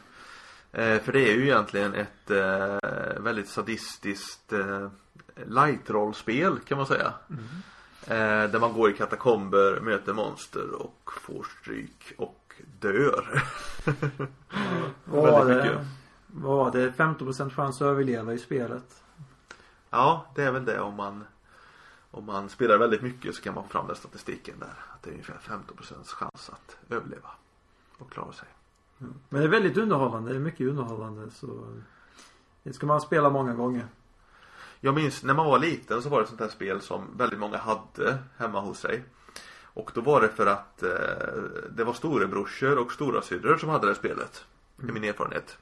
För 0.73 1.13
det 1.13 1.31
är 1.31 1.35
ju 1.35 1.43
egentligen 1.43 1.95
ett 1.95 2.31
väldigt 3.21 3.49
sadistiskt 3.49 4.53
light-rollspel 5.47 6.59
kan 6.59 6.79
man 6.79 6.87
säga. 6.87 7.13
Eh, 8.07 8.51
där 8.51 8.59
man 8.61 8.73
går 8.73 8.91
i 8.91 8.93
katakomber, 8.93 9.81
möter 9.81 10.13
monster 10.13 10.71
och 10.83 11.11
får 11.21 11.47
stryk 11.61 12.13
och 12.19 12.44
dör. 12.81 13.43
Vad 15.05 15.47
det? 15.47 15.87
var 16.27 16.71
det? 16.71 16.91
15% 16.91 17.51
chans 17.51 17.77
att 17.77 17.87
överleva 17.87 18.33
i 18.33 18.39
spelet. 18.39 19.03
Ja, 19.91 20.27
det 20.35 20.43
är 20.43 20.53
väl 20.53 20.65
det 20.65 20.81
om 20.81 20.95
man 20.95 21.25
om 22.11 22.25
man 22.25 22.49
spelar 22.49 22.79
väldigt 22.79 23.03
mycket 23.03 23.35
så 23.35 23.43
kan 23.43 23.55
man 23.55 23.65
få 23.65 23.71
fram 23.71 23.87
den 23.87 23.97
statistiken 23.97 24.55
där. 24.59 24.75
Att 24.95 25.03
det 25.03 25.11
är 25.11 25.13
ungefär 25.13 25.39
15% 25.39 26.07
chans 26.07 26.51
att 26.51 26.77
överleva 26.91 27.31
och 27.99 28.13
klara 28.13 28.33
sig. 28.33 28.49
Men 28.99 29.41
det 29.41 29.47
är 29.47 29.49
väldigt 29.49 29.77
underhållande. 29.77 30.31
Det 30.31 30.37
är 30.37 30.41
mycket 30.41 30.69
underhållande 30.69 31.31
så 31.31 31.77
det 32.63 32.73
ska 32.73 32.87
man 32.87 33.01
spela 33.01 33.31
många 33.31 33.55
gånger. 33.55 33.87
Jag 34.81 34.95
minns 34.95 35.23
när 35.23 35.35
man 35.35 35.47
var 35.47 35.59
liten 35.59 36.03
så 36.03 36.09
var 36.09 36.19
det 36.19 36.23
ett 36.23 36.29
sånt 36.29 36.41
här 36.41 36.49
spel 36.49 36.81
som 36.81 37.17
väldigt 37.17 37.39
många 37.39 37.57
hade 37.57 38.19
hemma 38.37 38.61
hos 38.61 38.79
sig. 38.79 39.03
Och 39.75 39.91
då 39.95 40.01
var 40.01 40.21
det 40.21 40.29
för 40.29 40.47
att 40.47 40.83
eh, 40.83 41.43
det 41.71 41.85
var 41.85 41.93
storebrorsor 41.93 42.79
och 42.79 42.93
storasyrror 42.93 43.57
som 43.57 43.69
hade 43.69 43.89
det 43.89 43.95
spelet. 43.95 44.45
I 44.83 44.93
min 44.93 45.05
erfarenhet. 45.05 45.59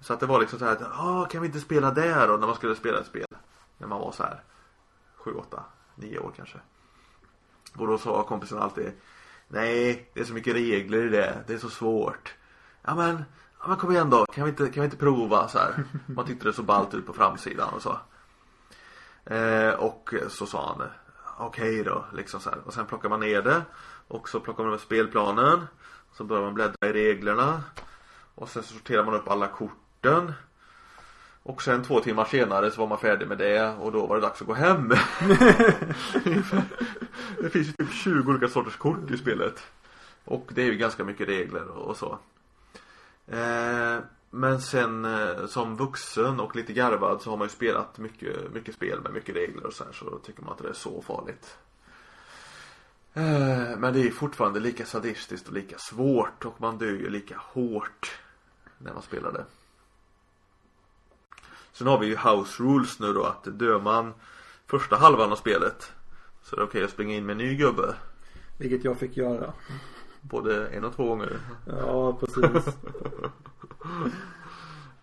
Så 0.00 0.12
att 0.12 0.20
det 0.20 0.26
var 0.26 0.40
liksom 0.40 0.58
så 0.58 0.64
här 0.64 0.72
att, 0.72 0.82
ah, 0.82 1.24
kan 1.30 1.42
vi 1.42 1.46
inte 1.46 1.60
spela 1.60 1.90
där? 1.90 2.30
Och 2.30 2.40
när 2.40 2.46
man 2.46 2.56
skulle 2.56 2.76
spela 2.76 3.00
ett 3.00 3.06
spel. 3.06 3.26
När 3.78 3.88
man 3.88 4.00
var 4.00 4.12
så 4.12 4.22
här 4.22 4.42
7, 5.14 5.34
8, 5.34 5.64
9 5.94 6.18
år 6.18 6.32
kanske. 6.36 6.58
Och 7.76 7.86
då 7.86 7.98
sa 7.98 8.22
kompisen 8.22 8.58
alltid 8.58 8.92
Nej, 9.52 10.10
det 10.14 10.20
är 10.20 10.24
så 10.24 10.34
mycket 10.34 10.54
regler 10.54 11.06
i 11.06 11.08
det. 11.08 11.44
Det 11.46 11.54
är 11.54 11.58
så 11.58 11.70
svårt. 11.70 12.34
Ja 12.82 12.94
men, 12.94 13.24
ja, 13.60 13.68
men 13.68 13.76
kom 13.76 13.92
igen 13.92 14.10
då. 14.10 14.26
Kan 14.26 14.44
vi 14.44 14.50
inte, 14.50 14.64
kan 14.64 14.80
vi 14.80 14.84
inte 14.84 14.96
prova 14.96 15.48
så 15.48 15.58
här? 15.58 15.84
Man 16.06 16.26
tyckte 16.26 16.48
det 16.48 16.52
så 16.52 16.62
ballt 16.62 16.94
ut 16.94 17.06
på 17.06 17.12
framsidan 17.12 17.74
och 17.74 17.82
så. 17.82 17.98
Eh, 19.34 19.70
och 19.70 20.14
så 20.28 20.46
sa 20.46 20.66
han 20.66 20.88
Okej 21.40 21.84
då, 21.84 22.04
liksom 22.12 22.40
så 22.40 22.50
här. 22.50 22.58
Och 22.64 22.74
sen 22.74 22.86
plockar 22.86 23.08
man 23.08 23.20
ner 23.20 23.42
det. 23.42 23.62
Och 24.08 24.28
så 24.28 24.40
plockar 24.40 24.64
man 24.64 24.72
upp 24.72 24.80
spelplanen. 24.80 25.66
Så 26.12 26.24
börjar 26.24 26.42
man 26.42 26.54
bläddra 26.54 26.88
i 26.88 26.92
reglerna. 26.92 27.62
Och 28.34 28.48
sen 28.48 28.62
så 28.62 28.74
sorterar 28.74 29.04
man 29.04 29.14
upp 29.14 29.28
alla 29.28 29.48
korten. 29.48 30.32
Och 31.42 31.62
sen 31.62 31.82
två 31.82 32.00
timmar 32.00 32.24
senare 32.24 32.70
så 32.70 32.80
var 32.80 32.88
man 32.88 32.98
färdig 32.98 33.28
med 33.28 33.38
det 33.38 33.68
och 33.68 33.92
då 33.92 34.06
var 34.06 34.16
det 34.16 34.22
dags 34.22 34.40
att 34.40 34.46
gå 34.46 34.54
hem. 34.54 34.88
det 37.38 37.50
finns 37.50 37.68
ju 37.68 37.72
typ 37.72 37.92
20 37.92 38.30
olika 38.30 38.48
sorters 38.48 38.76
kort 38.76 39.10
i 39.10 39.16
spelet. 39.16 39.62
Och 40.24 40.50
det 40.54 40.62
är 40.62 40.66
ju 40.66 40.76
ganska 40.76 41.04
mycket 41.04 41.28
regler 41.28 41.68
och 41.68 41.96
så. 41.96 42.18
Eh, 43.26 43.98
men 44.30 44.60
sen 44.60 45.04
eh, 45.04 45.46
som 45.46 45.76
vuxen 45.76 46.40
och 46.40 46.56
lite 46.56 46.72
garvad 46.72 47.22
så 47.22 47.30
har 47.30 47.36
man 47.36 47.44
ju 47.44 47.50
spelat 47.50 47.98
mycket, 47.98 48.52
mycket 48.52 48.74
spel 48.74 49.00
med 49.00 49.12
mycket 49.12 49.36
regler 49.36 49.66
och 49.66 49.72
så 49.72 49.84
här 49.84 49.92
så 49.92 50.10
då 50.10 50.18
tycker 50.18 50.42
man 50.42 50.52
inte 50.52 50.62
det 50.62 50.68
är 50.68 50.74
så 50.74 51.02
farligt. 51.02 51.56
Eh, 53.14 53.78
men 53.78 53.92
det 53.92 54.00
är 54.00 54.10
fortfarande 54.10 54.60
lika 54.60 54.86
sadistiskt 54.86 55.48
och 55.48 55.54
lika 55.54 55.78
svårt 55.78 56.44
och 56.44 56.60
man 56.60 56.78
dör 56.78 56.86
ju 56.86 57.10
lika 57.10 57.36
hårt 57.38 58.18
när 58.78 58.92
man 58.92 59.02
spelar 59.02 59.32
det. 59.32 59.44
Sen 61.72 61.86
har 61.86 61.98
vi 61.98 62.06
ju 62.06 62.16
house 62.16 62.62
rules 62.62 63.00
nu 63.00 63.12
då 63.12 63.24
att 63.24 63.58
dör 63.58 63.80
man 63.80 64.14
första 64.66 64.96
halvan 64.96 65.32
av 65.32 65.36
spelet 65.36 65.92
så 66.42 66.56
är 66.56 66.60
det 66.60 66.66
okej 66.66 66.84
att 66.84 66.90
springa 66.90 67.14
in 67.14 67.26
med 67.26 67.32
en 67.32 67.38
ny 67.38 67.56
gubbe. 67.56 67.94
Vilket 68.58 68.84
jag 68.84 68.98
fick 68.98 69.16
göra. 69.16 69.52
Både 70.20 70.68
en 70.68 70.84
och 70.84 70.96
två 70.96 71.08
gånger. 71.08 71.40
Ja, 71.66 72.12
precis. 72.12 72.74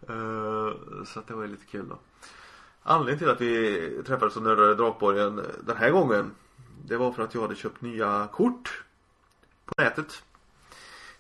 Eh, 0.09 0.73
så 1.05 1.19
att 1.19 1.27
det 1.27 1.33
var 1.33 1.47
lite 1.47 1.65
kul 1.65 1.89
då. 1.89 1.97
Anledningen 2.83 3.19
till 3.19 3.29
att 3.29 3.41
vi 3.41 4.03
träffades 4.05 4.35
och 4.35 4.43
nördade 4.43 4.75
Drakborgen 4.75 5.41
den 5.65 5.77
här 5.77 5.91
gången 5.91 6.31
Det 6.85 6.97
var 6.97 7.11
för 7.11 7.23
att 7.23 7.33
jag 7.33 7.41
hade 7.41 7.55
köpt 7.55 7.81
nya 7.81 8.27
kort 8.31 8.83
På 9.65 9.73
nätet 9.77 10.23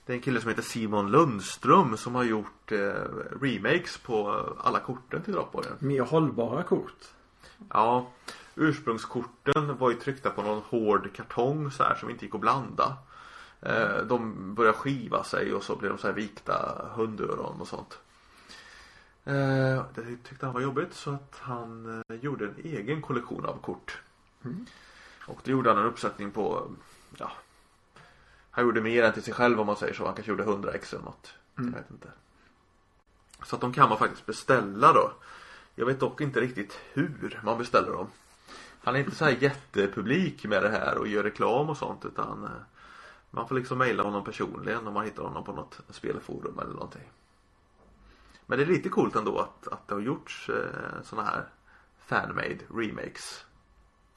Det 0.05 0.13
är 0.13 0.15
en 0.15 0.21
kille 0.21 0.41
som 0.41 0.49
heter 0.49 0.61
Simon 0.61 1.11
Lundström 1.11 1.97
som 1.97 2.15
har 2.15 2.23
gjort 2.23 2.71
eh, 2.71 2.93
remakes 3.41 3.97
på 3.97 4.45
alla 4.63 4.79
korten 4.79 5.21
till 5.21 5.33
Drakborgen 5.33 5.73
Mer 5.79 6.01
hållbara 6.01 6.63
kort. 6.63 7.13
Ja 7.69 8.11
Ursprungskorten 8.55 9.77
var 9.77 9.89
ju 9.89 9.95
tryckta 9.95 10.29
på 10.29 10.41
någon 10.41 10.61
hård 10.69 11.15
kartong 11.15 11.71
så 11.71 11.83
här 11.83 11.95
som 11.95 12.09
inte 12.09 12.25
gick 12.25 12.35
att 12.35 12.41
blanda 12.41 12.97
De 14.07 14.53
började 14.55 14.77
skiva 14.77 15.23
sig 15.23 15.53
och 15.53 15.63
så 15.63 15.75
blev 15.75 15.91
de 15.91 15.97
så 15.97 16.07
här 16.07 16.13
vikta 16.13 16.85
hundöron 16.95 17.61
och 17.61 17.67
sånt. 17.67 17.99
Eh, 19.27 19.85
Det 19.95 20.17
tyckte 20.23 20.45
han 20.45 20.53
var 20.53 20.61
jobbigt 20.61 20.93
så 20.93 21.11
att 21.11 21.37
han 21.39 22.03
eh, 22.09 22.15
gjorde 22.15 22.45
en 22.45 22.55
egen 22.63 23.01
kollektion 23.01 23.45
av 23.45 23.61
kort. 23.61 24.01
Mm. 24.45 24.65
Och 25.27 25.39
då 25.43 25.51
gjorde 25.51 25.69
han 25.69 25.79
en 25.79 25.85
uppsättning 25.85 26.31
på 26.31 26.71
Ja 27.17 27.31
Han 28.51 28.65
gjorde 28.65 28.81
mer 28.81 29.03
än 29.03 29.13
till 29.13 29.23
sig 29.23 29.33
själv 29.33 29.59
om 29.59 29.67
man 29.67 29.75
säger 29.75 29.93
så. 29.93 30.05
Han 30.05 30.13
kanske 30.13 30.31
gjorde 30.31 30.43
100 30.43 30.71
ex 30.71 30.93
eller 30.93 31.05
något. 31.05 31.33
Mm. 31.57 31.73
Jag 31.73 31.79
vet 31.81 31.91
inte. 31.91 32.07
Så 33.43 33.55
att 33.55 33.61
de 33.61 33.73
kan 33.73 33.89
man 33.89 33.97
faktiskt 33.97 34.25
beställa 34.25 34.93
då. 34.93 35.11
Jag 35.75 35.85
vet 35.85 35.99
dock 35.99 36.21
inte 36.21 36.41
riktigt 36.41 36.79
hur 36.93 37.39
man 37.43 37.57
beställer 37.57 37.91
dem. 37.91 38.07
Han 38.83 38.95
är 38.95 38.99
inte 38.99 39.15
så 39.15 39.25
här 39.25 39.31
jättepublik 39.39 40.45
med 40.45 40.63
det 40.63 40.69
här 40.69 40.97
och 40.97 41.07
gör 41.07 41.23
reklam 41.23 41.69
och 41.69 41.77
sånt 41.77 42.05
utan 42.05 42.43
eh, 42.43 42.49
Man 43.37 43.47
får 43.47 43.55
liksom 43.55 43.77
mejla 43.77 44.03
honom 44.03 44.23
personligen 44.23 44.87
om 44.87 44.93
man 44.93 45.05
hittar 45.05 45.23
honom 45.23 45.43
på 45.43 45.53
något 45.53 45.79
spelforum 45.89 46.59
eller 46.59 46.73
någonting 46.73 47.11
Men 48.45 48.57
det 48.57 48.63
är 48.63 48.67
lite 48.67 48.89
coolt 48.89 49.15
ändå 49.15 49.39
att, 49.39 49.67
att 49.67 49.87
det 49.87 49.93
har 49.93 50.01
gjorts 50.01 50.49
eh, 50.49 51.01
såna 51.03 51.23
här 51.23 51.49
Fanmade 51.97 52.59
remakes 52.69 53.45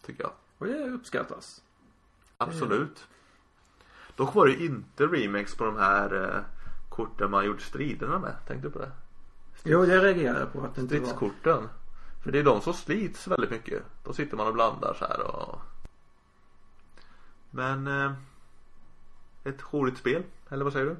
Tycker 0.02 0.22
jag 0.22 0.33
Och 0.59 0.66
det 0.66 0.90
uppskattas. 0.90 1.62
Absolut. 2.37 3.09
Dock 4.16 4.35
var 4.35 4.46
det 4.46 4.52
ju 4.52 4.66
inte 4.66 5.06
remakes 5.06 5.54
på 5.54 5.64
de 5.64 5.76
här 5.76 6.24
eh, 6.24 6.40
korten 6.88 7.30
man 7.30 7.44
gjort 7.44 7.61
striderna 7.61 8.18
med. 8.18 8.35
Tänkte 8.46 8.68
du 8.68 8.72
på 8.72 8.78
det? 8.78 8.92
Jo, 9.64 9.85
jag 9.85 10.52
på 10.52 10.61
att 10.61 10.74
det 10.74 10.80
inte 10.80 10.98
var. 10.98 11.06
Stridskorten. 11.06 11.68
För 12.24 12.33
det 12.33 12.38
är 12.38 12.44
de 12.44 12.61
som 12.61 12.74
slits 12.74 13.28
väldigt 13.28 13.50
mycket. 13.50 13.83
Då 14.04 14.12
sitter 14.12 14.37
man 14.37 14.46
och 14.46 14.54
blandar 14.54 14.94
så 14.98 15.04
här 15.04 15.20
och... 15.26 15.61
Men... 17.50 17.87
Eh, 17.87 18.12
ett 19.44 19.59
roligt 19.72 19.98
spel. 19.98 20.22
Eller 20.50 20.64
vad 20.64 20.72
säger 20.72 20.87
du? 20.87 20.96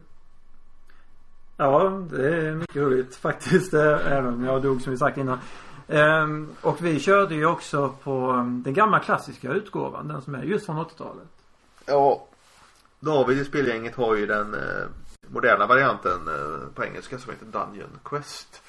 Ja, 1.57 2.03
det 2.11 2.37
är 2.37 2.55
mycket 2.55 2.77
roligt 2.77 3.17
faktiskt. 3.17 3.75
eh, 3.75 4.13
Även 4.13 4.35
om 4.35 4.45
jag 4.45 4.63
dog 4.63 4.83
som 4.83 4.91
vi 4.93 4.99
sagt 4.99 5.19
innan. 5.19 5.39
Ehm, 5.89 6.49
och 6.61 6.85
vi 6.85 7.01
körde 7.01 7.35
ju 7.35 7.47
också 7.47 7.95
på 8.03 8.31
um, 8.31 8.63
den 8.63 8.75
gamla 8.75 8.99
klassiska 9.01 9.53
utgåvan. 9.53 10.09
Den 10.09 10.23
som 10.23 10.35
är 10.35 10.43
just 10.43 10.67
från 10.67 10.77
80-talet. 10.79 11.29
Ja. 11.87 12.27
David 13.01 13.39
i 13.39 13.45
spelgänget 13.45 13.95
har 13.97 14.15
ju 14.17 14.27
den 14.27 14.55
eh, 14.55 14.61
moderna 15.29 15.67
varianten 15.67 16.29
eh, 16.29 16.69
på 16.75 16.85
engelska 16.85 17.19
som 17.19 17.33
heter 17.33 17.47
Dungeon 17.47 17.99
Quest. 18.05 18.63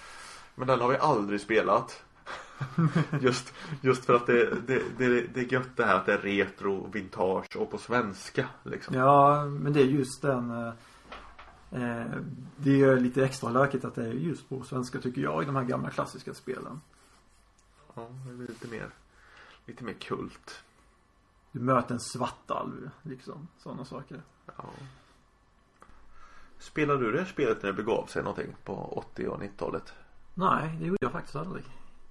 Men 0.55 0.67
den 0.67 0.79
har 0.79 0.87
vi 0.89 0.97
aldrig 0.97 1.41
spelat. 1.41 2.03
just, 3.21 3.53
just 3.81 4.05
för 4.05 4.13
att 4.13 4.27
det, 4.27 4.67
det, 4.67 4.81
det, 4.97 5.21
det 5.21 5.39
är 5.39 5.53
gött 5.53 5.77
det 5.77 5.85
här 5.85 5.95
att 5.95 6.05
det 6.05 6.13
är 6.13 6.17
retro, 6.17 6.89
vintage 6.91 7.55
och 7.55 7.71
på 7.71 7.77
svenska 7.77 8.47
liksom. 8.63 8.95
Ja, 8.95 9.45
men 9.45 9.73
det 9.73 9.81
är 9.81 9.85
just 9.85 10.21
den. 10.21 10.51
eh, 10.51 10.73
Eh, 11.73 12.17
det 12.57 12.83
är 12.83 12.99
lite 12.99 13.25
extra 13.25 13.49
lökigt 13.49 13.85
att 13.85 13.95
det 13.95 14.05
är 14.07 14.13
just 14.13 14.49
på 14.49 14.63
svenska 14.63 14.99
tycker 14.99 15.21
jag 15.21 15.43
i 15.43 15.45
de 15.45 15.55
här 15.55 15.63
gamla 15.63 15.89
klassiska 15.89 16.33
spelen. 16.33 16.81
Ja, 17.95 18.07
det 18.27 18.33
blir 18.33 18.47
lite 18.47 18.67
mer, 18.67 18.89
lite 19.65 19.83
mer 19.83 19.93
kult. 19.93 20.63
Du 21.51 21.59
möter 21.59 21.93
en 21.93 21.99
svartalv 21.99 22.89
liksom. 23.01 23.47
Sådana 23.57 23.85
saker. 23.85 24.21
Ja. 24.57 24.65
Spelade 26.57 27.05
du 27.05 27.11
det 27.11 27.25
spelet 27.25 27.63
när 27.63 27.71
det 27.71 27.83
begav 27.83 28.05
sig 28.05 28.23
någonting 28.23 28.55
på 28.63 28.73
80 28.73 29.27
och 29.27 29.41
90-talet? 29.41 29.93
Nej, 30.33 30.75
det 30.79 30.85
gjorde 30.85 30.97
jag 31.01 31.11
faktiskt 31.11 31.35
aldrig. 31.35 31.63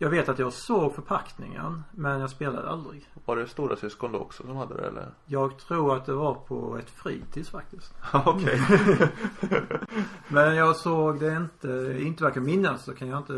Jag 0.03 0.11
vet 0.11 0.29
att 0.29 0.39
jag 0.39 0.53
såg 0.53 0.95
förpackningen 0.95 1.83
men 1.91 2.21
jag 2.21 2.31
spelade 2.31 2.71
aldrig. 2.71 3.09
Var 3.25 3.37
det 3.37 3.47
stora 3.47 3.77
syskon 3.77 4.13
då 4.13 4.19
också 4.19 4.43
som 4.43 4.57
hade 4.57 4.75
det 4.75 4.87
eller? 4.87 5.09
Jag 5.27 5.59
tror 5.59 5.97
att 5.97 6.07
det 6.07 6.13
var 6.13 6.35
på 6.35 6.79
ett 6.79 6.91
fritids 6.91 7.51
faktiskt. 7.51 7.95
Okej. 8.13 8.63
Men 10.29 10.57
jag 10.57 10.77
såg 10.77 11.21
det 11.21 11.37
inte, 11.37 11.97
inte 12.01 12.23
vad 12.23 12.29
jag 12.29 12.35
kan 12.35 12.45
minnas 12.45 12.85
så 12.85 12.95
kan 12.95 13.09
jag 13.09 13.19
inte 13.19 13.35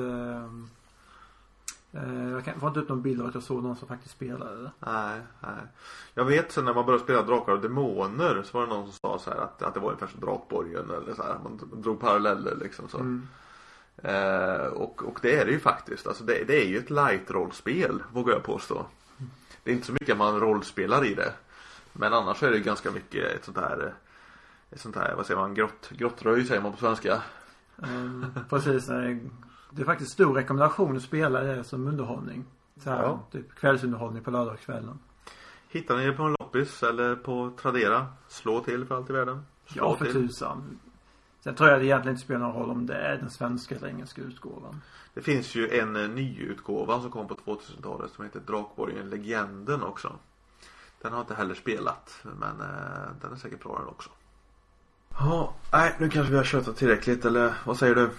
eh, 1.93 2.31
Jag 2.31 2.45
kan, 2.45 2.61
får 2.61 2.69
inte 2.69 2.81
upp 2.81 2.89
någon 2.89 3.03
bild 3.03 3.21
av 3.21 3.27
att 3.27 3.35
jag 3.35 3.43
såg 3.43 3.63
någon 3.63 3.77
som 3.77 3.89
faktiskt 3.89 4.15
spelade 4.15 4.63
det. 4.63 4.71
Nej, 4.79 5.21
nej. 5.41 5.61
Jag 6.15 6.25
vet 6.25 6.53
sen 6.53 6.65
när 6.65 6.75
man 6.75 6.87
började 6.87 7.05
spela 7.05 7.23
Drakar 7.23 7.53
och 7.53 7.61
Demoner 7.61 8.43
så 8.45 8.59
var 8.59 8.67
det 8.67 8.73
någon 8.75 8.93
som 8.93 8.93
sa 8.93 9.19
så 9.19 9.31
här 9.31 9.39
att, 9.39 9.63
att 9.63 9.75
det 9.75 9.81
var 9.81 9.89
ungefär 9.89 10.07
som 10.07 10.21
Drakborgen 10.21 10.91
eller 10.91 11.15
så 11.15 11.23
här. 11.23 11.39
Man 11.43 11.61
drog 11.83 12.01
paralleller 12.01 12.57
liksom 12.57 12.89
så. 12.89 12.99
Mm. 12.99 13.29
Eh, 13.97 14.67
och, 14.67 15.03
och 15.03 15.19
det 15.23 15.37
är 15.37 15.45
det 15.45 15.51
ju 15.53 15.61
faktiskt. 15.61 16.07
Alltså 16.07 16.25
det, 16.25 16.45
det 16.45 16.63
är 16.63 16.67
ju 16.69 16.79
ett 16.79 16.91
light-rollspel 16.91 18.03
vågar 18.13 18.33
jag 18.35 18.43
påstå. 18.43 18.87
Det 19.65 19.71
är 19.71 19.75
inte 19.75 19.87
så 19.87 19.93
mycket 19.93 20.17
man 20.17 20.41
rollspelar 20.41 21.05
i 21.05 21.15
det. 21.15 21.33
Men 21.93 22.13
annars 22.15 22.43
är 22.43 22.51
det 22.51 22.61
ganska 22.61 22.91
mycket 22.91 23.25
ett 23.25 23.45
sånt 23.45 23.57
här 23.57 23.87
eh, 23.87 23.93
ett 24.71 24.81
sånt 24.81 24.97
här, 24.97 25.15
vad 25.15 25.27
säger 25.27 25.41
man, 25.41 25.55
grott, 25.55 25.89
grottröj 25.91 26.45
säger 26.45 26.61
man 26.63 26.73
på 26.73 26.79
svenska. 26.79 27.23
Eh, 27.83 28.43
precis. 28.51 28.87
Det 29.71 29.83
är 29.83 29.85
faktiskt 29.85 30.13
stor 30.13 30.35
rekommendation 30.35 30.97
att 30.97 31.03
spela 31.03 31.41
det 31.41 31.65
som 31.65 31.87
underhållning. 31.89 32.45
Så 32.85 32.91
här, 32.91 33.03
Ja. 33.03 33.27
typ 33.33 33.55
kvällsunderhållning 33.55 34.23
på 34.25 34.31
lördagskvällen. 34.31 34.99
Hittar 35.69 35.97
ni 35.97 36.07
det 36.07 36.13
på 36.13 36.23
en 36.23 36.35
loppis 36.41 36.83
eller 36.83 37.17
på 37.17 37.53
Tradera, 37.63 38.07
slå 38.29 38.61
till 38.61 38.85
för 38.85 38.95
allt 38.97 39.11
i 39.11 39.13
världen. 39.13 39.43
Slå 39.67 39.83
Ja, 39.85 39.97
för 39.97 40.05
till. 40.05 40.15
tusan. 40.15 40.79
Sen 41.45 41.55
tror 41.55 41.71
jag 41.71 41.81
det 41.81 41.87
egentligen 41.87 42.15
inte 42.15 42.25
spelar 42.25 42.41
någon 42.41 42.61
roll 42.61 42.71
om 42.71 42.87
det 42.87 42.95
är 42.95 43.17
den 43.17 43.31
svenska 43.31 43.75
eller 43.75 43.89
engelska 43.89 44.23
utgåvan. 44.23 44.81
Det 45.15 45.23
finns 45.23 45.55
ju 45.55 45.79
en 45.79 45.97
eh, 45.97 46.09
nyutgåva 46.09 47.01
som 47.01 47.11
kom 47.11 47.29
på 47.29 47.35
2000-talet 47.35 48.11
som 48.13 48.25
heter 48.25 48.41
Drakborgen 48.41 49.11
Legenden 49.11 49.83
också. 49.83 50.13
Den 51.03 51.13
har 51.13 51.21
inte 51.21 51.35
heller 51.35 51.55
spelat 51.55 52.19
men 52.23 52.61
eh, 52.61 53.07
den 53.21 53.33
är 53.33 53.37
säkert 53.37 53.63
bra 53.63 53.79
den 53.79 53.89
också. 53.89 54.11
Ja, 55.19 55.55
nej 55.73 55.97
nu 55.99 56.09
kanske 56.09 56.31
vi 56.31 56.37
har 56.37 56.45
tjötat 56.45 56.77
tillräckligt 56.77 57.25
eller 57.25 57.55
vad 57.65 57.79
säger 57.79 57.95
du? 57.95 58.11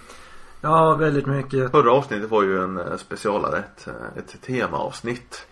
Ja, 0.60 0.94
väldigt 0.94 1.26
mycket. 1.26 1.70
Förra 1.70 1.92
avsnittet 1.92 2.30
var 2.30 2.42
ju 2.42 2.62
en 2.62 2.78
eh, 2.78 2.96
specialare, 2.96 3.58
ett, 3.58 3.88
ett 4.16 4.42
temaavsnitt. 4.42 5.46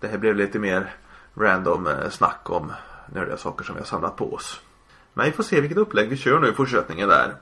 Det 0.00 0.08
här 0.08 0.18
blev 0.18 0.36
lite 0.36 0.58
mer 0.58 0.94
random 1.34 1.88
snack 2.10 2.50
om 2.50 2.72
nördiga 3.06 3.36
saker 3.36 3.64
som 3.64 3.74
vi 3.74 3.80
har 3.80 3.86
samlat 3.86 4.16
på 4.16 4.34
oss. 4.34 4.60
Men 5.14 5.26
vi 5.26 5.32
får 5.32 5.42
se 5.42 5.60
vilket 5.60 5.78
upplägg 5.78 6.08
vi 6.08 6.16
kör 6.16 6.40
nu 6.40 6.48
i 6.48 6.52
fortsättningen 6.52 7.08
där. 7.08 7.34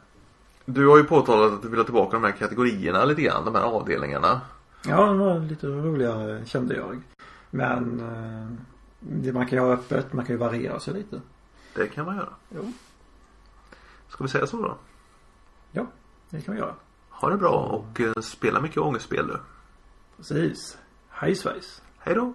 Du 0.64 0.86
har 0.86 0.96
ju 0.96 1.04
påtalat 1.04 1.52
att 1.52 1.62
du 1.62 1.68
vill 1.68 1.78
ha 1.78 1.84
tillbaka 1.84 2.16
de 2.16 2.24
här 2.24 2.32
kategorierna 2.32 3.04
lite 3.04 3.22
grann, 3.22 3.44
de 3.44 3.54
här 3.54 3.62
avdelningarna. 3.62 4.40
Ja, 4.86 5.06
det 5.06 5.18
var 5.18 5.38
lite 5.38 5.66
roligare 5.66 6.46
kände 6.46 6.76
jag. 6.76 7.00
Men 7.50 8.00
eh, 8.00 8.58
det, 9.00 9.32
man 9.32 9.46
kan 9.46 9.58
ju 9.58 9.64
ha 9.64 9.72
öppet, 9.72 10.12
man 10.12 10.24
kan 10.24 10.34
ju 10.34 10.38
variera 10.38 10.80
sig 10.80 10.94
lite. 10.94 11.20
Det 11.74 11.86
kan 11.86 12.06
man 12.06 12.16
göra. 12.16 12.32
Jo. 12.48 12.72
Ska 14.08 14.24
vi 14.24 14.30
säga 14.30 14.46
så 14.46 14.62
då? 14.62 14.76
Ja, 15.72 15.86
det 16.30 16.40
kan 16.40 16.54
vi 16.54 16.60
göra. 16.60 16.74
Ha 17.10 17.30
det 17.30 17.36
bra 17.36 17.54
och 17.54 18.00
eh, 18.00 18.12
spela 18.12 18.60
mycket 18.60 18.78
ångestspel 18.78 19.26
du. 19.26 19.38
Precis. 20.16 20.78
Hej 21.08 21.34
svejs. 21.34 21.82
Hej 21.98 22.14
då! 22.14 22.34